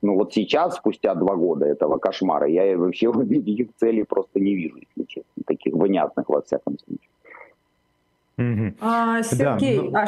Но 0.00 0.14
вот 0.14 0.32
сейчас, 0.32 0.76
спустя 0.76 1.16
два 1.16 1.34
года 1.34 1.66
этого 1.66 1.98
кошмара, 1.98 2.46
я 2.46 2.78
вообще 2.78 3.06
их 3.30 3.68
целей 3.80 4.04
просто 4.04 4.38
не 4.38 4.54
вижу, 4.54 4.76
если 4.76 5.08
честно, 5.08 5.42
таких 5.44 5.74
внятных 5.74 6.28
во 6.28 6.40
всяком 6.40 6.78
случае. 6.78 7.08
Угу. 8.38 8.74
А, 8.80 9.22
Сергей, 9.22 9.78
да, 9.78 9.82
ну... 9.82 9.96
а, 9.96 10.06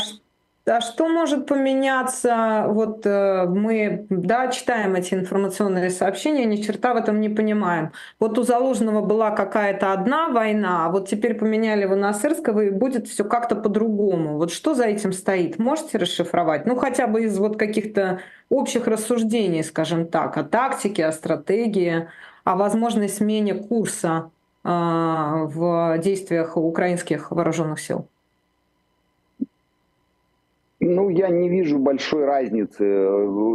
а 0.69 0.81
что 0.81 1.09
может 1.09 1.47
поменяться? 1.47 2.67
Вот 2.69 3.07
э, 3.07 3.47
мы, 3.49 4.07
да, 4.11 4.49
читаем 4.49 4.95
эти 4.97 5.15
информационные 5.15 5.89
сообщения, 5.91 6.45
ни 6.45 6.57
черта 6.57 6.93
в 6.93 6.99
этом 6.99 7.21
не 7.21 7.31
понимаем. 7.31 7.93
Вот 8.21 8.39
у 8.39 8.43
Залужного 8.43 9.01
была 9.01 9.31
какая-то 9.31 9.93
одна 9.93 10.29
война, 10.29 10.87
а 10.87 10.91
вот 10.91 11.09
теперь 11.09 11.35
поменяли 11.35 11.83
его 11.83 11.97
на 11.97 12.13
Сырского, 12.13 12.61
и 12.61 12.71
будет 12.71 13.09
все 13.09 13.25
как-то 13.25 13.57
по-другому. 13.57 14.37
Вот 14.37 14.53
что 14.53 14.75
за 14.75 14.85
этим 14.85 15.13
стоит? 15.13 15.59
Можете 15.59 15.99
расшифровать? 15.99 16.67
Ну, 16.67 16.77
хотя 16.77 17.07
бы 17.07 17.25
из 17.25 17.39
вот 17.39 17.57
каких-то 17.57 18.21
общих 18.51 18.87
рассуждений, 18.87 19.65
скажем 19.65 20.07
так, 20.07 20.37
о 20.37 20.45
тактике, 20.45 21.07
о 21.07 21.13
стратегии, 21.13 22.09
о 22.45 22.57
возможной 22.57 23.09
смене 23.09 23.55
курса 23.55 24.31
э, 24.65 24.69
в 24.69 25.99
действиях 25.99 26.59
украинских 26.59 27.31
вооруженных 27.31 27.81
сил. 27.81 28.07
Ну, 30.91 31.11
я 31.11 31.29
не 31.29 31.51
вижу 31.51 31.79
большой 31.79 32.25
разницы. 32.25 32.83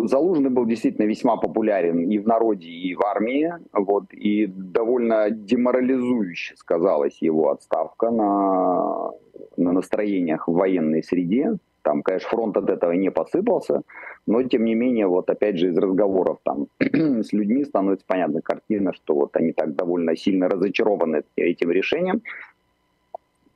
Залужный 0.08 0.52
был 0.52 0.68
действительно 0.68 1.08
весьма 1.08 1.36
популярен 1.38 2.08
и 2.12 2.20
в 2.20 2.28
народе, 2.28 2.68
и 2.68 2.94
в 2.94 3.02
армии. 3.04 3.52
Вот, 3.74 4.14
и 4.14 4.46
довольно 4.46 5.32
деморализующе 5.32 6.56
сказалась 6.56 7.18
его 7.22 7.50
отставка 7.50 8.12
на, 8.12 9.12
на 9.58 9.72
настроениях 9.72 10.48
в 10.48 10.54
военной 10.54 11.02
среде. 11.02 11.58
Там, 11.82 12.04
конечно, 12.04 12.30
фронт 12.30 12.56
от 12.56 12.70
этого 12.70 12.92
не 12.92 13.10
посыпался, 13.10 13.82
но 14.26 14.44
тем 14.44 14.64
не 14.64 14.76
менее, 14.76 15.08
вот 15.08 15.30
опять 15.30 15.58
же 15.58 15.70
из 15.70 15.78
разговоров 15.78 16.38
там 16.44 16.68
с 16.80 17.34
людьми 17.34 17.66
становится 17.66 18.06
понятна 18.08 18.42
картина, 18.42 18.94
что 18.94 19.16
вот 19.16 19.36
они 19.36 19.52
так 19.52 19.76
довольно 19.76 20.16
сильно 20.16 20.48
разочарованы 20.48 21.24
этим 21.36 21.72
решением. 21.72 22.22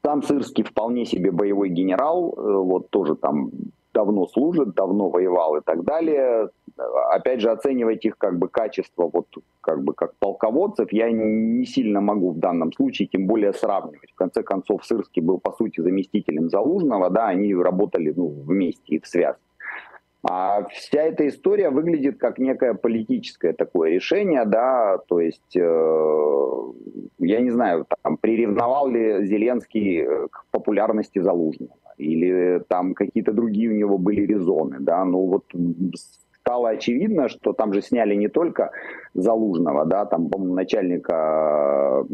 Сам 0.07 0.23
Сырский 0.23 0.63
вполне 0.63 1.05
себе 1.05 1.31
боевой 1.31 1.67
генерал, 1.67 2.33
э, 2.37 2.41
вот 2.41 2.89
тоже 2.91 3.15
там 3.15 3.51
давно 3.93 4.25
служит, 4.27 4.73
давно 4.73 5.09
воевал 5.09 5.57
и 5.57 5.61
так 5.61 5.83
далее. 5.83 6.47
Опять 7.11 7.41
же, 7.41 7.51
оценивать 7.51 8.05
их 8.05 8.17
как 8.17 8.39
бы 8.39 8.47
качество, 8.47 9.09
вот 9.11 9.27
как 9.59 9.83
бы 9.83 9.93
как 9.93 10.13
полководцев, 10.19 10.93
я 10.93 11.11
не 11.11 11.65
сильно 11.65 11.99
могу 11.99 12.31
в 12.31 12.39
данном 12.39 12.71
случае, 12.71 13.09
тем 13.09 13.27
более 13.27 13.51
сравнивать. 13.51 14.11
В 14.11 14.15
конце 14.15 14.43
концов, 14.43 14.85
Сырский 14.85 15.21
был, 15.21 15.39
по 15.39 15.51
сути, 15.51 15.81
заместителем 15.81 16.49
Залужного, 16.49 17.09
да, 17.09 17.27
они 17.27 17.53
работали 17.53 18.13
ну, 18.15 18.29
вместе 18.29 18.95
и 18.95 19.01
в 19.01 19.07
связке. 19.07 19.41
А 20.23 20.65
вся 20.69 21.03
эта 21.03 21.27
история 21.27 21.69
выглядит 21.69 22.17
как 22.17 22.39
некое 22.39 22.73
политическое 22.73 23.53
такое 23.53 23.91
решение, 23.91 24.45
да, 24.45 24.97
то 25.07 25.19
есть, 25.19 25.55
э, 25.55 26.73
я 27.19 27.39
не 27.39 27.51
знаю, 27.51 27.85
там, 28.03 28.17
приревновал 28.17 28.89
ли 28.89 29.25
Зеленский 29.25 30.01
э, 30.01 30.27
к 30.29 30.45
популярности 30.51 31.19
Залужного, 31.19 31.77
или 31.97 32.63
там 32.67 32.93
какие-то 32.93 33.31
другие 33.31 33.69
у 33.69 33.75
него 33.75 33.97
были 33.97 34.25
резоны, 34.25 34.77
да, 34.79 35.05
ну 35.05 35.27
вот 35.27 35.45
стало 36.47 36.69
очевидно, 36.69 37.27
что 37.27 37.53
там 37.53 37.73
же 37.73 37.81
сняли 37.81 38.15
не 38.15 38.29
только 38.29 38.71
Залужного, 39.13 39.85
да, 39.85 40.05
там, 40.05 40.29
по 40.29 40.39
начальника 40.39 42.05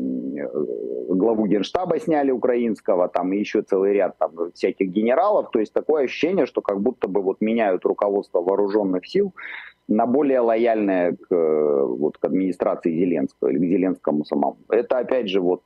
главу 1.10 1.46
генштаба 1.46 2.00
сняли 2.00 2.32
украинского, 2.32 3.08
там 3.10 3.34
и 3.34 3.38
еще 3.38 3.62
целый 3.62 3.94
ряд 3.94 4.18
там 4.18 4.32
всяких 4.54 4.90
генералов, 4.90 5.52
то 5.52 5.60
есть 5.60 5.74
такое 5.74 6.06
ощущение, 6.06 6.46
что 6.46 6.62
как 6.62 6.82
будто 6.82 7.08
бы 7.08 7.22
вот 7.22 7.42
меняют 7.42 7.86
руководство 7.86 8.42
вооруженных 8.42 9.06
сил 9.06 9.34
на 9.88 10.06
более 10.06 10.40
лояльное 10.40 11.12
к, 11.12 11.36
э, 11.36 11.86
вот, 11.86 12.18
к 12.18 12.26
администрации 12.26 12.98
Зеленского 12.98 13.50
или 13.50 13.60
к 13.60 13.70
Зеленскому 13.70 14.26
самому. 14.26 14.58
Это 14.70 14.98
опять 14.98 15.30
же 15.30 15.42
вот 15.42 15.62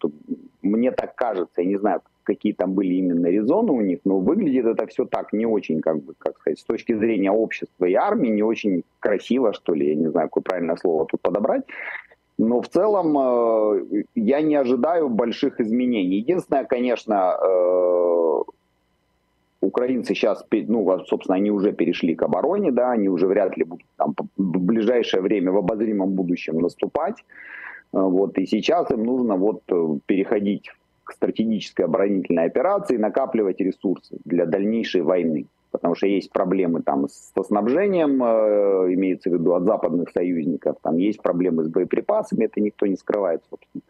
мне 0.62 0.92
так 0.92 1.16
кажется, 1.16 1.62
я 1.62 1.68
не 1.68 1.78
знаю, 1.78 2.02
какие 2.28 2.54
там 2.54 2.74
были 2.74 2.96
именно 2.96 3.28
резоны 3.28 3.72
у 3.72 3.82
них, 3.82 4.00
но 4.04 4.20
выглядит 4.20 4.66
это 4.66 4.86
все 4.88 5.06
так 5.06 5.34
не 5.34 5.46
очень, 5.46 5.80
как 5.80 6.04
бы, 6.04 6.14
как 6.18 6.38
сказать, 6.38 6.60
с 6.60 6.64
точки 6.64 6.94
зрения 6.94 7.32
общества 7.32 7.86
и 7.86 7.94
армии, 7.94 8.30
не 8.30 8.44
очень 8.44 8.84
красиво, 9.00 9.54
что 9.54 9.74
ли, 9.74 9.88
я 9.88 9.96
не 9.96 10.10
знаю, 10.12 10.28
какое 10.28 10.44
правильное 10.44 10.76
слово 10.76 11.06
тут 11.06 11.22
подобрать. 11.22 11.64
Но 12.38 12.62
в 12.62 12.68
целом 12.68 13.18
э, 13.18 14.04
я 14.16 14.42
не 14.42 14.56
ожидаю 14.56 15.10
больших 15.10 15.60
изменений. 15.62 16.18
Единственное, 16.18 16.66
конечно, 16.66 17.36
э, 17.42 18.44
украинцы 19.62 20.14
сейчас, 20.14 20.46
ну, 20.52 21.06
собственно, 21.06 21.38
они 21.38 21.50
уже 21.52 21.72
перешли 21.72 22.14
к 22.14 22.24
обороне, 22.24 22.72
да, 22.72 22.92
они 22.92 23.10
уже 23.10 23.28
вряд 23.28 23.58
ли 23.58 23.64
будут 23.64 23.88
там 23.96 24.14
в 24.38 24.60
ближайшее 24.60 25.22
время, 25.22 25.52
в 25.52 25.58
обозримом 25.58 26.10
будущем 26.10 26.60
наступать. 26.60 27.24
Э, 27.94 28.02
вот, 28.02 28.38
и 28.38 28.46
сейчас 28.46 28.92
им 28.92 29.04
нужно 29.04 29.38
вот 29.38 29.62
э, 29.70 30.00
переходить 30.06 30.70
к 31.08 31.14
стратегической 31.14 31.86
оборонительной 31.86 32.46
операции, 32.46 32.98
накапливать 32.98 33.62
ресурсы 33.62 34.18
для 34.26 34.46
дальнейшей 34.46 35.02
войны. 35.02 35.48
Потому 35.72 35.96
что 35.96 36.08
есть 36.08 36.32
проблемы 36.32 36.82
там 36.82 37.08
со 37.10 37.44
снабжением, 37.44 38.24
э, 38.24 38.94
имеется 38.94 39.30
в 39.30 39.34
виду 39.34 39.54
от 39.54 39.64
западных 39.64 40.10
союзников, 40.12 40.78
там 40.82 40.98
есть 40.98 41.22
проблемы 41.22 41.64
с 41.64 41.68
боеприпасами, 41.68 42.46
это 42.46 42.62
никто 42.62 42.88
не 42.88 42.96
скрывает, 42.96 43.42
собственно. 43.50 43.84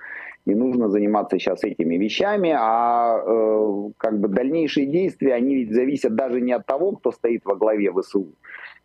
И 0.46 0.56
нужно 0.56 0.90
заниматься 0.90 1.38
сейчас 1.38 1.64
этими 1.64 1.98
вещами, 1.98 2.54
а 2.58 3.22
э, 3.26 3.90
как 3.98 4.20
бы 4.20 4.28
дальнейшие 4.28 4.88
действия, 4.88 5.34
они 5.34 5.56
ведь 5.56 5.74
зависят 5.74 6.16
даже 6.16 6.42
не 6.42 6.54
от 6.54 6.66
того, 6.66 6.94
кто 6.94 7.12
стоит 7.12 7.46
во 7.46 7.56
главе 7.56 7.92
ВСУ, 7.92 8.28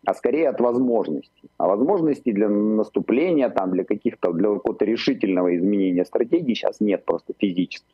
а 0.05 0.13
скорее 0.13 0.49
от 0.49 0.61
возможностей. 0.61 1.49
А 1.57 1.67
возможностей 1.67 2.31
для 2.31 2.49
наступления, 2.49 3.49
там, 3.49 3.71
для 3.71 3.83
каких-то, 3.83 4.33
для 4.33 4.49
какого-то 4.53 4.85
решительного 4.85 5.55
изменения 5.55 6.05
стратегии 6.05 6.53
сейчас 6.53 6.79
нет 6.79 7.05
просто 7.05 7.33
физически. 7.37 7.93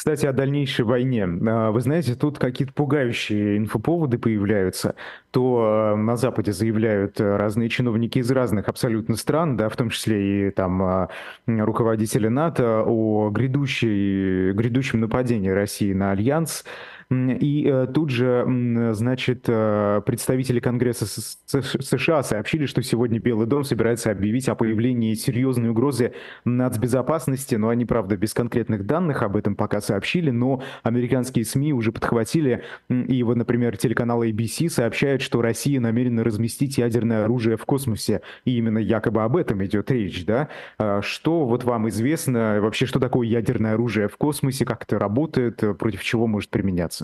Кстати, 0.00 0.24
о 0.24 0.32
дальнейшей 0.32 0.86
войне. 0.86 1.28
А, 1.46 1.70
вы 1.72 1.82
знаете, 1.82 2.14
тут 2.14 2.38
какие-то 2.38 2.72
пугающие 2.72 3.58
инфоповоды 3.58 4.16
появляются. 4.16 4.94
То 5.30 5.60
а, 5.62 5.94
на 5.94 6.16
Западе 6.16 6.52
заявляют 6.52 7.20
разные 7.20 7.68
чиновники 7.68 8.18
из 8.18 8.30
разных 8.30 8.70
абсолютно 8.70 9.16
стран, 9.16 9.58
да, 9.58 9.68
в 9.68 9.76
том 9.76 9.90
числе 9.90 10.48
и 10.48 10.50
там 10.52 10.82
а, 10.82 11.08
руководители 11.46 12.28
НАТО, 12.28 12.82
о 12.86 13.28
грядущей, 13.28 14.52
грядущем 14.52 15.00
нападении 15.00 15.50
России 15.50 15.92
на 15.92 16.12
Альянс. 16.12 16.64
И 17.10 17.66
э, 17.66 17.88
тут 17.92 18.10
же, 18.10 18.46
значит, 18.92 19.46
э, 19.48 20.00
представители 20.06 20.60
Конгресса 20.60 21.06
США 21.06 22.22
сообщили, 22.22 22.66
что 22.66 22.84
сегодня 22.84 23.18
Белый 23.18 23.48
дом 23.48 23.64
собирается 23.64 24.12
объявить 24.12 24.48
о 24.48 24.54
появлении 24.54 25.14
серьезной 25.14 25.70
угрозы 25.70 26.12
нацбезопасности, 26.44 27.56
но 27.56 27.68
они, 27.68 27.84
правда, 27.84 28.16
без 28.16 28.32
конкретных 28.32 28.86
данных 28.86 29.24
об 29.24 29.36
этом 29.36 29.56
пока 29.56 29.80
сообщили, 29.80 30.30
но 30.30 30.62
американские 30.84 31.44
СМИ 31.44 31.72
уже 31.72 31.90
подхватили, 31.90 32.62
и 32.88 33.24
вот, 33.24 33.36
например, 33.36 33.76
телеканал 33.76 34.22
ABC 34.22 34.68
сообщает, 34.68 35.20
что 35.20 35.42
Россия 35.42 35.80
намерена 35.80 36.22
разместить 36.22 36.78
ядерное 36.78 37.24
оружие 37.24 37.56
в 37.56 37.64
космосе, 37.64 38.22
и 38.44 38.56
именно 38.56 38.78
якобы 38.78 39.24
об 39.24 39.36
этом 39.36 39.64
идет 39.64 39.90
речь, 39.90 40.24
да? 40.24 40.48
А 40.78 41.02
что 41.02 41.44
вот 41.44 41.64
вам 41.64 41.88
известно, 41.88 42.60
вообще, 42.60 42.86
что 42.86 43.00
такое 43.00 43.26
ядерное 43.26 43.74
оружие 43.74 44.06
в 44.06 44.16
космосе, 44.16 44.64
как 44.64 44.84
это 44.84 44.96
работает, 44.96 45.60
против 45.76 46.04
чего 46.04 46.28
может 46.28 46.50
применяться? 46.50 47.00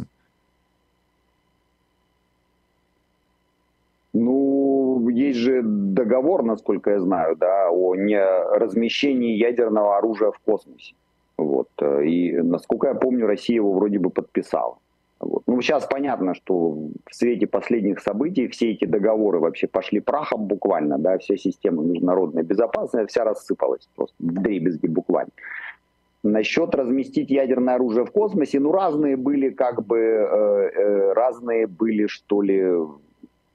Ну, 4.19 5.06
есть 5.17 5.39
же 5.39 5.63
договор, 5.63 6.43
насколько 6.43 6.91
я 6.91 7.01
знаю, 7.01 7.37
да, 7.37 7.71
о 7.71 7.95
не 7.95 8.21
размещении 8.59 9.37
ядерного 9.37 9.97
оружия 9.97 10.31
в 10.31 10.39
космосе. 10.39 10.95
Вот. 11.39 11.69
И, 12.05 12.33
насколько 12.33 12.89
я 12.89 12.95
помню, 12.95 13.27
Россия 13.27 13.57
его 13.57 13.73
вроде 13.73 13.99
бы 13.99 14.11
подписала. 14.11 14.77
Вот. 15.19 15.43
Ну, 15.47 15.63
сейчас 15.63 15.87
понятно, 15.87 16.35
что 16.35 16.71
в 16.71 17.15
свете 17.15 17.47
последних 17.47 18.01
событий 18.01 18.49
все 18.49 18.73
эти 18.73 18.85
договоры 18.85 19.39
вообще 19.39 19.67
пошли 19.67 20.01
прахом 20.01 20.45
буквально, 20.45 20.99
да, 20.99 21.17
вся 21.17 21.37
система 21.37 21.83
международной 21.83 22.43
безопасности 22.43 23.11
вся 23.11 23.25
рассыпалась 23.25 23.89
просто 23.97 24.15
в 24.19 24.43
дребезги 24.43 24.87
буквально. 24.87 25.31
Насчет 26.23 26.75
разместить 26.75 27.31
ядерное 27.31 27.77
оружие 27.77 28.05
в 28.05 28.11
космосе, 28.11 28.61
ну, 28.61 28.73
разные 28.73 29.17
были 29.17 29.49
как 29.49 29.87
бы, 29.87 29.99
э, 29.99 30.71
э, 30.75 31.13
разные 31.15 31.67
были, 31.67 32.07
что 32.07 32.43
ли, 32.43 32.63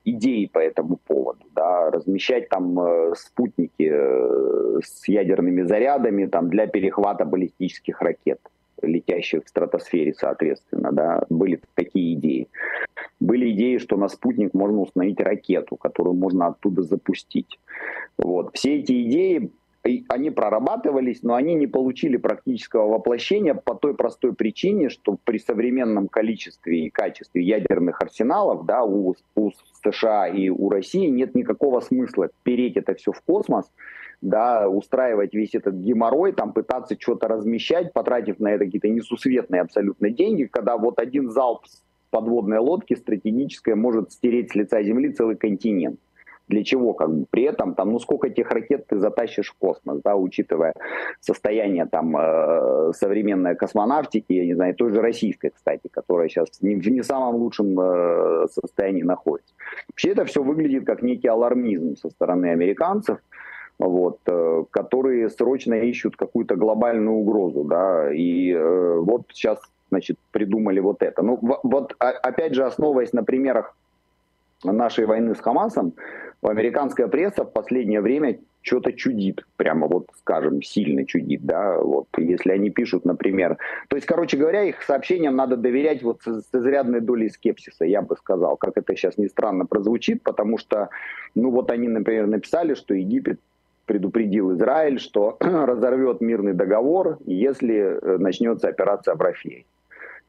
идеи 0.06 0.46
по 0.46 0.60
этому 0.60 0.98
поводу, 0.98 1.46
да, 1.56 1.92
размещать 1.92 2.50
там 2.50 2.80
э, 2.80 3.14
спутники 3.16 3.90
э, 3.92 4.80
с 4.84 5.08
ядерными 5.08 5.62
зарядами 5.64 6.26
там 6.26 6.50
для 6.50 6.68
перехвата 6.68 7.26
баллистических 7.26 8.02
ракет, 8.02 8.40
летящих 8.82 9.46
в 9.46 9.50
стратосфере, 9.50 10.14
соответственно, 10.14 10.92
да, 10.92 11.24
были 11.30 11.62
такие 11.76 12.16
идеи. 12.16 12.48
Были 13.20 13.52
идеи, 13.52 13.78
что 13.78 13.98
на 13.98 14.08
спутник 14.08 14.54
можно 14.54 14.80
установить 14.82 15.20
ракету, 15.20 15.76
которую 15.76 16.16
можно 16.16 16.48
оттуда 16.48 16.82
запустить. 16.82 17.60
Вот. 18.18 18.52
Все 18.54 18.80
эти 18.80 19.04
идеи 19.04 19.52
они 19.84 20.30
прорабатывались, 20.30 21.24
но 21.24 21.34
они 21.34 21.56
не 21.56 21.66
получили 21.66 22.18
практического 22.18 22.88
воплощения 22.88 23.56
по 23.56 23.74
той 23.74 23.96
простой 23.96 24.34
причине, 24.34 24.90
что 24.90 25.18
при 25.24 25.40
современном 25.40 26.08
количестве 26.08 26.86
и 26.86 26.90
качестве 26.90 27.44
ядерных 27.44 28.02
арсеналов 28.02 28.66
да, 28.66 28.84
у, 28.84 29.16
у 29.36 29.52
США 29.84 30.28
и 30.28 30.50
у 30.50 30.70
России 30.70 31.08
нет 31.08 31.34
никакого 31.34 31.80
смысла 31.80 32.30
переть 32.44 32.78
это 32.78 32.94
все 32.94 33.12
в 33.12 33.22
космос, 33.22 33.72
да, 34.22 34.70
устраивать 34.70 35.34
весь 35.34 35.56
этот 35.56 35.76
геморрой, 35.76 36.34
там 36.34 36.54
пытаться 36.54 36.96
что-то 37.00 37.28
размещать, 37.28 37.92
потратив 37.92 38.40
на 38.40 38.50
это 38.50 38.66
какие-то 38.66 38.90
несусветные 38.90 39.62
абсолютно 39.62 40.12
деньги, 40.12 40.44
когда 40.44 40.78
вот 40.78 41.00
один 41.00 41.32
залп 41.32 41.66
подводной 42.12 42.60
лодки 42.60 42.94
стратегической 42.94 43.74
может 43.74 44.12
стереть 44.12 44.52
с 44.52 44.56
лица 44.56 44.84
Земли 44.84 45.12
целый 45.12 45.38
континент 45.38 46.00
для 46.52 46.64
чего, 46.64 46.94
как 46.94 47.10
бы, 47.10 47.26
при 47.30 47.44
этом, 47.44 47.74
там, 47.74 47.92
ну, 47.92 48.00
сколько 48.00 48.28
этих 48.28 48.52
ракет 48.52 48.86
ты 48.88 48.98
затащишь 48.98 49.52
в 49.52 49.56
космос, 49.58 50.02
да, 50.04 50.16
учитывая 50.16 50.74
состояние, 51.22 51.86
там, 51.86 52.16
э, 52.18 52.92
современной 52.94 53.56
космонавтики, 53.56 54.34
я 54.34 54.46
не 54.46 54.54
знаю, 54.54 54.76
той 54.76 54.92
же 54.92 55.02
российской, 55.02 55.50
кстати, 55.50 55.88
которая 55.90 56.28
сейчас 56.28 56.62
не, 56.62 56.76
в 56.76 56.88
не 56.88 57.04
самом 57.04 57.36
лучшем 57.36 57.80
э, 57.80 58.48
состоянии 58.50 59.04
находится. 59.04 59.54
Вообще 59.88 60.10
это 60.10 60.26
все 60.26 60.44
выглядит 60.44 60.86
как 60.86 61.02
некий 61.02 61.30
алармизм 61.30 61.96
со 61.96 62.10
стороны 62.10 62.48
американцев, 62.48 63.20
вот, 63.80 64.20
э, 64.28 64.64
которые 64.72 65.30
срочно 65.30 65.76
ищут 65.76 66.18
какую-то 66.18 66.56
глобальную 66.56 67.16
угрозу, 67.16 67.64
да, 67.64 68.14
и 68.14 68.52
э, 68.52 69.00
вот 69.00 69.22
сейчас, 69.32 69.60
значит, 69.90 70.18
придумали 70.32 70.82
вот 70.82 71.02
это. 71.02 71.22
Ну, 71.24 71.40
вот, 71.64 71.96
опять 71.98 72.56
же, 72.56 72.66
основываясь 72.66 73.14
на 73.14 73.24
примерах 73.24 73.74
нашей 74.64 75.06
войны 75.06 75.36
с 75.36 75.40
Хамасом, 75.40 75.94
американская 76.42 77.08
пресса 77.08 77.44
в 77.44 77.52
последнее 77.52 78.02
время 78.02 78.40
что-то 78.62 78.94
чудит, 78.94 79.46
прямо 79.58 79.88
вот, 79.88 80.08
скажем, 80.20 80.62
сильно 80.62 81.06
чудит, 81.06 81.44
да, 81.44 81.80
вот, 81.80 82.08
если 82.18 82.52
они 82.52 82.70
пишут, 82.70 83.06
например, 83.06 83.58
то 83.88 83.96
есть, 83.96 84.06
короче 84.06 84.38
говоря, 84.38 84.64
их 84.64 84.84
сообщениям 84.84 85.36
надо 85.36 85.58
доверять 85.58 86.04
вот 86.04 86.22
с, 86.24 86.42
с 86.42 86.50
изрядной 86.54 87.02
долей 87.02 87.30
скепсиса, 87.30 87.86
я 87.86 88.02
бы 88.02 88.16
сказал, 88.16 88.58
как 88.58 88.78
это 88.78 88.96
сейчас 88.96 89.18
не 89.18 89.28
странно 89.28 89.66
прозвучит, 89.66 90.22
потому 90.22 90.58
что, 90.58 90.90
ну, 91.34 91.50
вот 91.50 91.72
они, 91.72 91.88
например, 91.88 92.28
написали, 92.28 92.76
что 92.76 92.94
Египет 92.94 93.40
предупредил 93.86 94.54
Израиль, 94.54 95.00
что 95.00 95.38
разорвет 95.40 96.22
мирный 96.22 96.54
договор, 96.54 97.18
если 97.26 97.76
э, 97.76 98.18
начнется 98.20 98.68
операция 98.68 99.16
в 99.16 99.22
Рафее. 99.22 99.66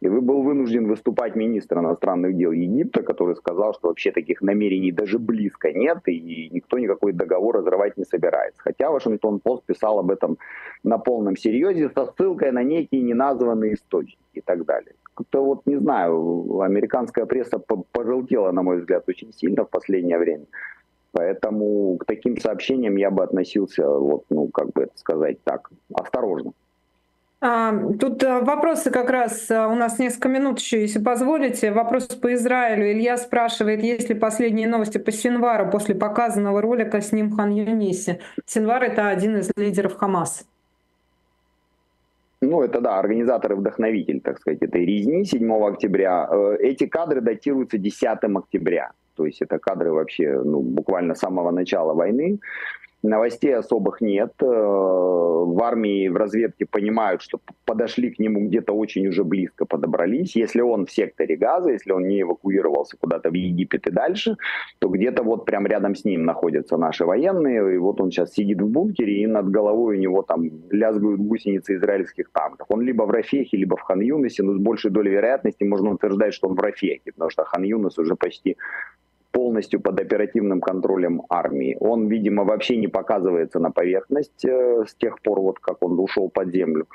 И 0.03 0.09
вы 0.09 0.21
был 0.21 0.43
вынужден 0.43 0.89
выступать 0.89 1.37
министр 1.37 1.79
иностранных 1.79 2.37
дел 2.37 2.51
Египта, 2.51 3.03
который 3.05 3.37
сказал, 3.37 3.73
что 3.73 3.87
вообще 3.87 4.11
таких 4.11 4.43
намерений 4.43 4.91
даже 4.91 5.21
близко 5.21 5.73
нет, 5.73 5.99
и 6.09 6.49
никто 6.51 6.81
никакой 6.81 7.13
договор 7.13 7.59
разрывать 7.59 7.97
не 7.97 8.05
собирается. 8.05 8.61
Хотя 8.65 8.91
Вашингтон 8.91 9.39
Пост 9.39 9.63
писал 9.65 10.01
об 10.01 10.11
этом 10.11 10.39
на 10.83 10.99
полном 10.99 11.37
серьезе 11.37 11.89
со 11.89 12.07
ссылкой 12.07 12.51
на 12.51 12.65
некие 12.65 13.01
неназванные 13.01 13.75
источники 13.75 14.19
и 14.35 14.41
так 14.41 14.65
далее. 14.65 14.95
Как-то 15.15 15.45
вот, 15.45 15.67
не 15.67 15.77
знаю, 15.77 16.61
американская 16.63 17.25
пресса 17.25 17.61
пожелтела, 17.93 18.51
на 18.51 18.63
мой 18.65 18.79
взгляд, 18.79 19.05
очень 19.09 19.33
сильно 19.33 19.65
в 19.65 19.71
последнее 19.71 20.19
время. 20.19 20.47
Поэтому 21.13 21.97
к 21.99 22.07
таким 22.07 22.39
сообщениям 22.39 22.97
я 22.97 23.13
бы 23.13 23.23
относился, 23.23 23.89
вот, 23.89 24.25
ну, 24.31 24.49
как 24.49 24.73
бы 24.73 24.83
это 24.83 24.99
сказать 24.99 25.39
так, 25.45 25.71
осторожно. 25.95 26.55
А, 27.45 27.73
тут 27.99 28.23
э, 28.23 28.41
вопросы 28.41 28.93
как 28.93 29.11
раз, 29.11 29.51
э, 29.51 29.67
у 29.67 29.75
нас 29.75 29.99
несколько 29.99 30.29
минут 30.29 30.61
еще, 30.61 30.81
если 30.81 31.03
позволите. 31.03 31.73
Вопрос 31.73 32.07
по 32.07 32.33
Израилю. 32.35 32.93
Илья 32.93 33.17
спрашивает, 33.17 33.83
есть 33.83 34.09
ли 34.09 34.15
последние 34.15 34.69
новости 34.69 34.99
по 34.99 35.11
Синвару 35.11 35.69
после 35.69 35.97
показанного 35.97 36.63
ролика 36.63 37.01
с 37.01 37.11
ним 37.11 37.33
Хан 37.33 37.51
Юнисе. 37.51 38.21
Синвар— 38.47 38.83
это 38.85 39.09
один 39.09 39.39
из 39.39 39.51
лидеров 39.57 39.97
Хамас. 39.97 40.47
Ну, 42.41 42.63
это 42.63 42.81
да, 42.81 43.01
организатор-вдохновитель, 43.01 44.21
так 44.21 44.39
сказать, 44.39 44.63
этой 44.63 44.87
резни 44.87 45.25
7 45.25 45.53
октября. 45.65 46.29
Э, 46.31 46.57
эти 46.61 46.87
кадры 46.87 47.21
датируются 47.21 47.77
10 47.77 48.37
октября. 48.37 48.93
То 49.17 49.27
есть 49.27 49.43
это 49.43 49.59
кадры 49.59 49.91
вообще 49.91 50.41
ну, 50.45 50.61
буквально 50.61 51.17
с 51.17 51.19
самого 51.19 51.51
начала 51.51 51.93
войны. 51.93 52.39
Новостей 53.03 53.55
особых 53.55 54.01
нет. 54.01 54.33
Э, 54.41 54.47
в 54.47 55.61
армии, 55.63 56.09
в 56.09 56.17
разведке 56.17 56.67
понимают, 56.67 57.21
что 57.21 57.41
подошли 57.65 58.11
к 58.11 58.21
нему 58.21 58.47
где-то 58.47 58.73
очень 58.73 59.09
уже 59.09 59.25
близко 59.25 59.67
подобрались. 59.67 60.37
Если 60.37 60.61
он 60.61 60.87
в 60.87 60.93
секторе 60.93 61.37
газа, 61.37 61.71
если 61.71 61.91
он 61.93 62.07
не 62.07 62.23
эвакуировался 62.23 62.97
куда-то 62.97 63.31
в 63.31 63.35
Египет 63.35 63.89
и 63.89 63.91
дальше, 63.91 64.37
то 64.79 64.89
где-то 64.89 65.25
вот 65.25 65.45
прям 65.45 65.67
рядом 65.67 65.97
с 65.97 66.05
ним 66.05 66.25
находятся 66.25 66.77
наши 66.77 67.05
военные. 67.05 67.75
И 67.75 67.79
вот 67.79 68.01
он 68.01 68.13
сейчас 68.13 68.33
сидит 68.35 68.63
в 68.63 68.69
бункере, 68.69 69.23
и 69.23 69.27
над 69.27 69.51
головой 69.51 69.97
у 69.97 70.01
него 70.01 70.23
там 70.23 70.45
лязгают 70.71 71.21
гусеницы 71.21 71.75
израильских 71.75 72.31
танков. 72.31 72.67
Он 72.71 72.83
либо 72.83 73.03
в 73.03 73.11
Рафехе, 73.11 73.57
либо 73.57 73.77
в 73.77 73.83
Хан-Юнисе, 73.83 74.45
но 74.45 74.55
с 74.55 74.59
большей 74.59 74.93
долей 74.93 75.11
вероятности 75.11 75.65
можно 75.65 75.91
утверждать, 75.91 76.35
что 76.35 76.49
он 76.49 76.55
в 76.55 76.61
Рафехе, 76.61 77.11
потому 77.13 77.31
что 77.31 77.45
Хан-Юнис 77.45 77.99
уже 77.99 78.15
почти 78.15 78.57
полностью 79.33 79.81
под 79.81 80.01
оперативным 80.01 80.61
контролем 80.61 81.23
армии. 81.29 81.77
Он, 81.81 82.09
видимо, 82.09 82.45
вообще 82.45 82.77
не 82.77 82.89
показывается 82.89 83.59
на 83.59 83.71
поверхность 83.71 84.45
э, 84.45 84.85
с 84.87 84.95
тех 84.95 85.21
пор, 85.21 85.41
вот 85.41 85.59
как 85.59 85.83
он 85.83 85.99
ушел 85.99 86.29
под 86.29 86.53
землю. 86.53 86.87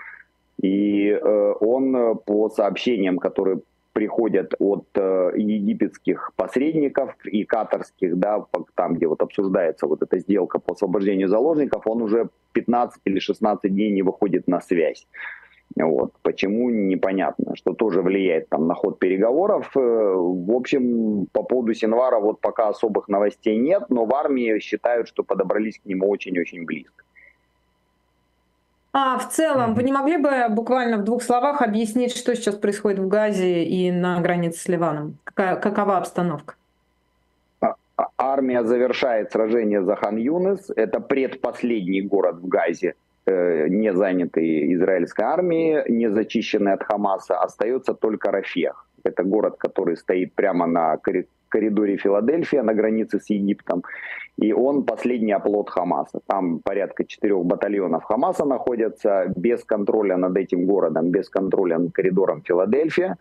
И 0.62 1.10
э, 1.10 1.54
он 1.60 1.96
э, 1.96 2.16
по 2.16 2.50
сообщениям, 2.50 3.18
которые 3.20 3.60
приходят 3.94 4.54
от 4.60 4.86
э, 4.94 5.32
египетских 5.36 6.32
посредников 6.36 7.16
и 7.26 7.44
катарских, 7.44 8.16
да, 8.18 8.46
там, 8.76 8.94
где 8.94 9.08
вот 9.08 9.24
обсуждается 9.24 9.88
вот 9.88 10.04
эта 10.04 10.20
сделка 10.20 10.60
по 10.60 10.74
освобождению 10.74 11.28
заложников, 11.30 11.88
он 11.88 12.04
уже 12.04 12.30
15 12.54 13.02
или 13.06 13.20
16 13.20 13.74
дней 13.74 13.92
не 13.92 14.04
выходит 14.04 14.48
на 14.48 14.62
связь. 14.62 15.08
Вот. 15.86 16.14
Почему, 16.24 16.70
непонятно, 16.70 17.56
что 17.56 17.74
тоже 17.74 18.02
влияет 18.02 18.50
там, 18.50 18.68
на 18.68 18.74
ход 18.74 19.00
переговоров. 19.00 19.72
Э, 19.76 19.80
в 19.80 20.52
общем, 20.52 21.28
по 21.32 21.44
поводу 21.44 21.74
Синвара 21.74 22.20
вот 22.20 22.42
пока 22.42 22.70
особых 22.70 23.08
новостей 23.08 23.58
нет, 23.58 23.84
но 23.90 24.06
в 24.06 24.14
армии 24.16 24.60
считают, 24.60 25.08
что 25.08 25.24
подобрались 25.24 25.80
к 25.80 25.86
нему 25.86 26.10
очень-очень 26.10 26.66
близко. 26.66 27.04
А 28.94 29.20
в 29.20 29.30
целом, 29.30 29.76
вы 29.76 29.84
не 29.84 29.92
могли 29.92 30.18
бы 30.18 30.48
буквально 30.50 30.98
в 30.98 31.04
двух 31.04 31.22
словах 31.22 31.62
объяснить, 31.62 32.18
что 32.18 32.36
сейчас 32.36 32.56
происходит 32.56 32.98
в 32.98 33.08
Газе 33.08 33.64
и 33.64 33.92
на 33.92 34.20
границе 34.22 34.60
с 34.60 34.68
Ливаном? 34.68 35.20
Какая, 35.24 35.56
какова 35.58 35.98
обстановка? 35.98 36.56
А, 37.60 37.76
а, 37.96 38.08
армия 38.18 38.64
завершает 38.64 39.32
сражение 39.32 39.84
за 39.84 39.96
Хан-Юнес. 39.96 40.72
Это 40.76 41.00
предпоследний 41.00 42.02
город 42.02 42.38
в 42.38 42.48
Газе, 42.48 42.96
не 43.28 43.94
занятый 43.94 44.74
израильской 44.74 45.26
армией, 45.26 45.84
не 45.92 46.10
зачищенный 46.10 46.74
от 46.74 46.84
Хамаса. 46.84 47.40
Остается 47.40 47.94
только 47.94 48.32
Рафех. 48.32 48.86
Это 49.04 49.24
город, 49.24 49.56
который 49.58 49.96
стоит 49.96 50.34
прямо 50.34 50.68
на 50.68 50.98
коридоре 51.50 51.98
Филадельфия 51.98 52.64
на 52.64 52.74
границе 52.74 53.20
с 53.20 53.30
Египтом. 53.30 53.84
И 54.38 54.54
он 54.54 54.84
последний 54.84 55.34
оплот 55.34 55.70
Хамаса. 55.70 56.20
Там 56.28 56.60
порядка 56.60 57.06
четырех 57.06 57.46
батальонов 57.46 58.04
Хамаса 58.04 58.46
находятся 58.46 59.32
без 59.36 59.64
контроля 59.64 60.18
над 60.18 60.38
этим 60.38 60.66
городом, 60.66 61.12
без 61.12 61.30
контроля 61.30 61.78
над 61.80 61.94
коридором 61.94 62.42
Филадельфия. 62.42 63.18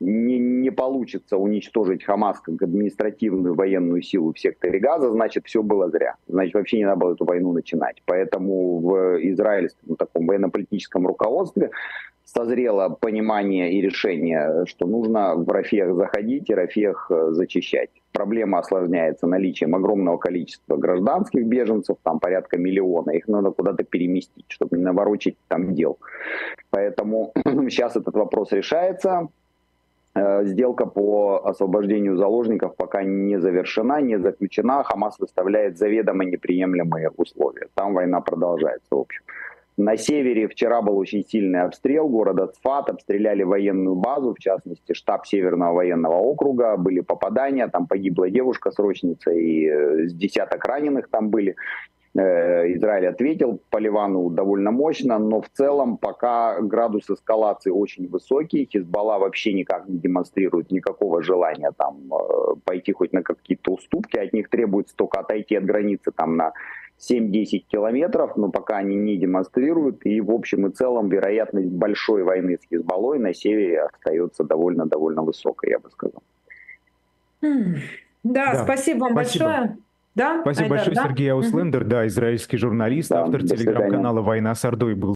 Не, 0.00 0.38
не 0.38 0.70
получится 0.70 1.36
уничтожить 1.38 2.04
Хамас 2.04 2.40
как 2.40 2.62
административную 2.62 3.54
военную 3.54 4.02
силу 4.02 4.32
в 4.32 4.38
секторе 4.38 4.78
Газа, 4.78 5.10
значит, 5.10 5.46
все 5.46 5.62
было 5.62 5.90
зря. 5.90 6.16
Значит, 6.28 6.54
вообще 6.54 6.78
не 6.78 6.84
надо 6.84 7.00
было 7.00 7.12
эту 7.14 7.24
войну 7.24 7.52
начинать. 7.52 8.02
Поэтому 8.04 8.78
в 8.78 9.18
израильском 9.30 9.96
таком 9.96 10.26
военно-политическом 10.26 11.06
руководстве 11.06 11.70
созрело 12.26 12.88
понимание 12.88 13.72
и 13.72 13.80
решение, 13.80 14.66
что 14.66 14.86
нужно 14.86 15.36
в 15.36 15.48
Рафех 15.48 15.94
заходить 15.94 16.50
и 16.50 16.54
Рафех 16.54 17.06
э, 17.10 17.30
зачищать. 17.30 17.90
Проблема 18.12 18.58
осложняется 18.58 19.26
наличием 19.26 19.74
огромного 19.74 20.16
количества 20.16 20.76
гражданских 20.76 21.46
беженцев, 21.46 21.98
там 22.02 22.18
порядка 22.18 22.58
миллиона, 22.58 23.10
их 23.10 23.28
надо 23.28 23.52
куда-то 23.52 23.84
переместить, 23.84 24.46
чтобы 24.48 24.76
не 24.76 24.84
наворочить 24.84 25.36
там 25.48 25.74
дел. 25.74 25.98
Поэтому 26.70 27.32
сейчас 27.70 27.96
этот 27.96 28.14
вопрос 28.14 28.52
решается. 28.52 29.28
Э, 30.16 30.44
сделка 30.44 30.86
по 30.86 31.42
освобождению 31.44 32.16
заложников 32.16 32.74
пока 32.76 33.04
не 33.04 33.38
завершена, 33.38 34.00
не 34.00 34.18
заключена. 34.18 34.82
Хамас 34.82 35.18
выставляет 35.18 35.76
заведомо 35.76 36.24
неприемлемые 36.24 37.10
условия. 37.10 37.68
Там 37.74 37.94
война 37.94 38.20
продолжается, 38.20 38.88
в 38.94 39.00
общем. 39.00 39.22
На 39.76 39.98
севере 39.98 40.48
вчера 40.48 40.80
был 40.80 40.96
очень 40.96 41.22
сильный 41.22 41.60
обстрел 41.60 42.08
города 42.08 42.46
Цфат, 42.46 42.88
обстреляли 42.88 43.42
военную 43.42 43.94
базу, 43.94 44.32
в 44.32 44.38
частности 44.38 44.94
штаб 44.94 45.26
Северного 45.26 45.74
военного 45.74 46.14
округа, 46.14 46.78
были 46.78 47.00
попадания, 47.00 47.68
там 47.68 47.86
погибла 47.86 48.30
девушка-срочница 48.30 49.32
и 49.32 49.66
э, 49.66 50.08
с 50.08 50.14
десяток 50.14 50.64
раненых 50.64 51.08
там 51.10 51.28
были. 51.28 51.56
Э, 52.16 52.72
Израиль 52.72 53.08
ответил 53.08 53.60
по 53.70 53.78
Ливану 53.78 54.30
довольно 54.30 54.70
мощно, 54.70 55.18
но 55.18 55.42
в 55.42 55.50
целом 55.50 55.98
пока 55.98 56.60
градус 56.60 57.10
эскалации 57.10 57.70
очень 57.70 58.08
высокий, 58.08 58.68
Хизбалла 58.72 59.18
вообще 59.18 59.52
никак 59.52 59.86
не 59.88 59.98
демонстрирует 59.98 60.70
никакого 60.70 61.22
желания 61.22 61.72
там 61.76 62.10
э, 62.12 62.54
пойти 62.64 62.92
хоть 62.92 63.12
на 63.12 63.22
какие-то 63.22 63.72
уступки, 63.72 64.16
от 64.16 64.32
них 64.32 64.48
требуется 64.48 64.96
только 64.96 65.20
отойти 65.20 65.56
от 65.56 65.64
границы 65.64 66.10
там 66.10 66.36
на 66.36 66.52
7-10 66.98 67.64
километров, 67.68 68.36
но 68.36 68.50
пока 68.50 68.78
они 68.78 68.96
не 68.96 69.18
демонстрируют. 69.18 70.06
И 70.06 70.22
в 70.22 70.30
общем 70.30 70.66
и 70.66 70.70
целом 70.70 71.10
вероятность 71.10 71.68
большой 71.68 72.22
войны 72.22 72.58
с 72.58 72.66
Хизбаллой 72.66 73.18
на 73.18 73.34
севере 73.34 73.82
остается 73.82 74.44
довольно-довольно 74.44 75.22
высокой, 75.22 75.70
я 75.70 75.78
бы 75.78 75.90
сказал. 75.90 76.22
Да, 77.42 78.52
да. 78.54 78.64
спасибо 78.64 79.00
вам 79.00 79.12
спасибо. 79.12 79.44
большое. 79.44 79.76
Да? 80.16 80.40
Спасибо 80.40 80.64
Айдар, 80.64 80.78
большое, 80.78 80.94
да? 80.96 81.02
Сергей 81.04 81.32
Ауслендер, 81.32 81.84
да, 81.84 82.06
израильский 82.06 82.56
журналист, 82.56 83.10
да, 83.10 83.22
автор 83.22 83.42
телеграм-канала 83.42 84.22
«Война 84.22 84.54
с 84.54 84.64
Ордой» 84.64 84.94
был 84.94 85.04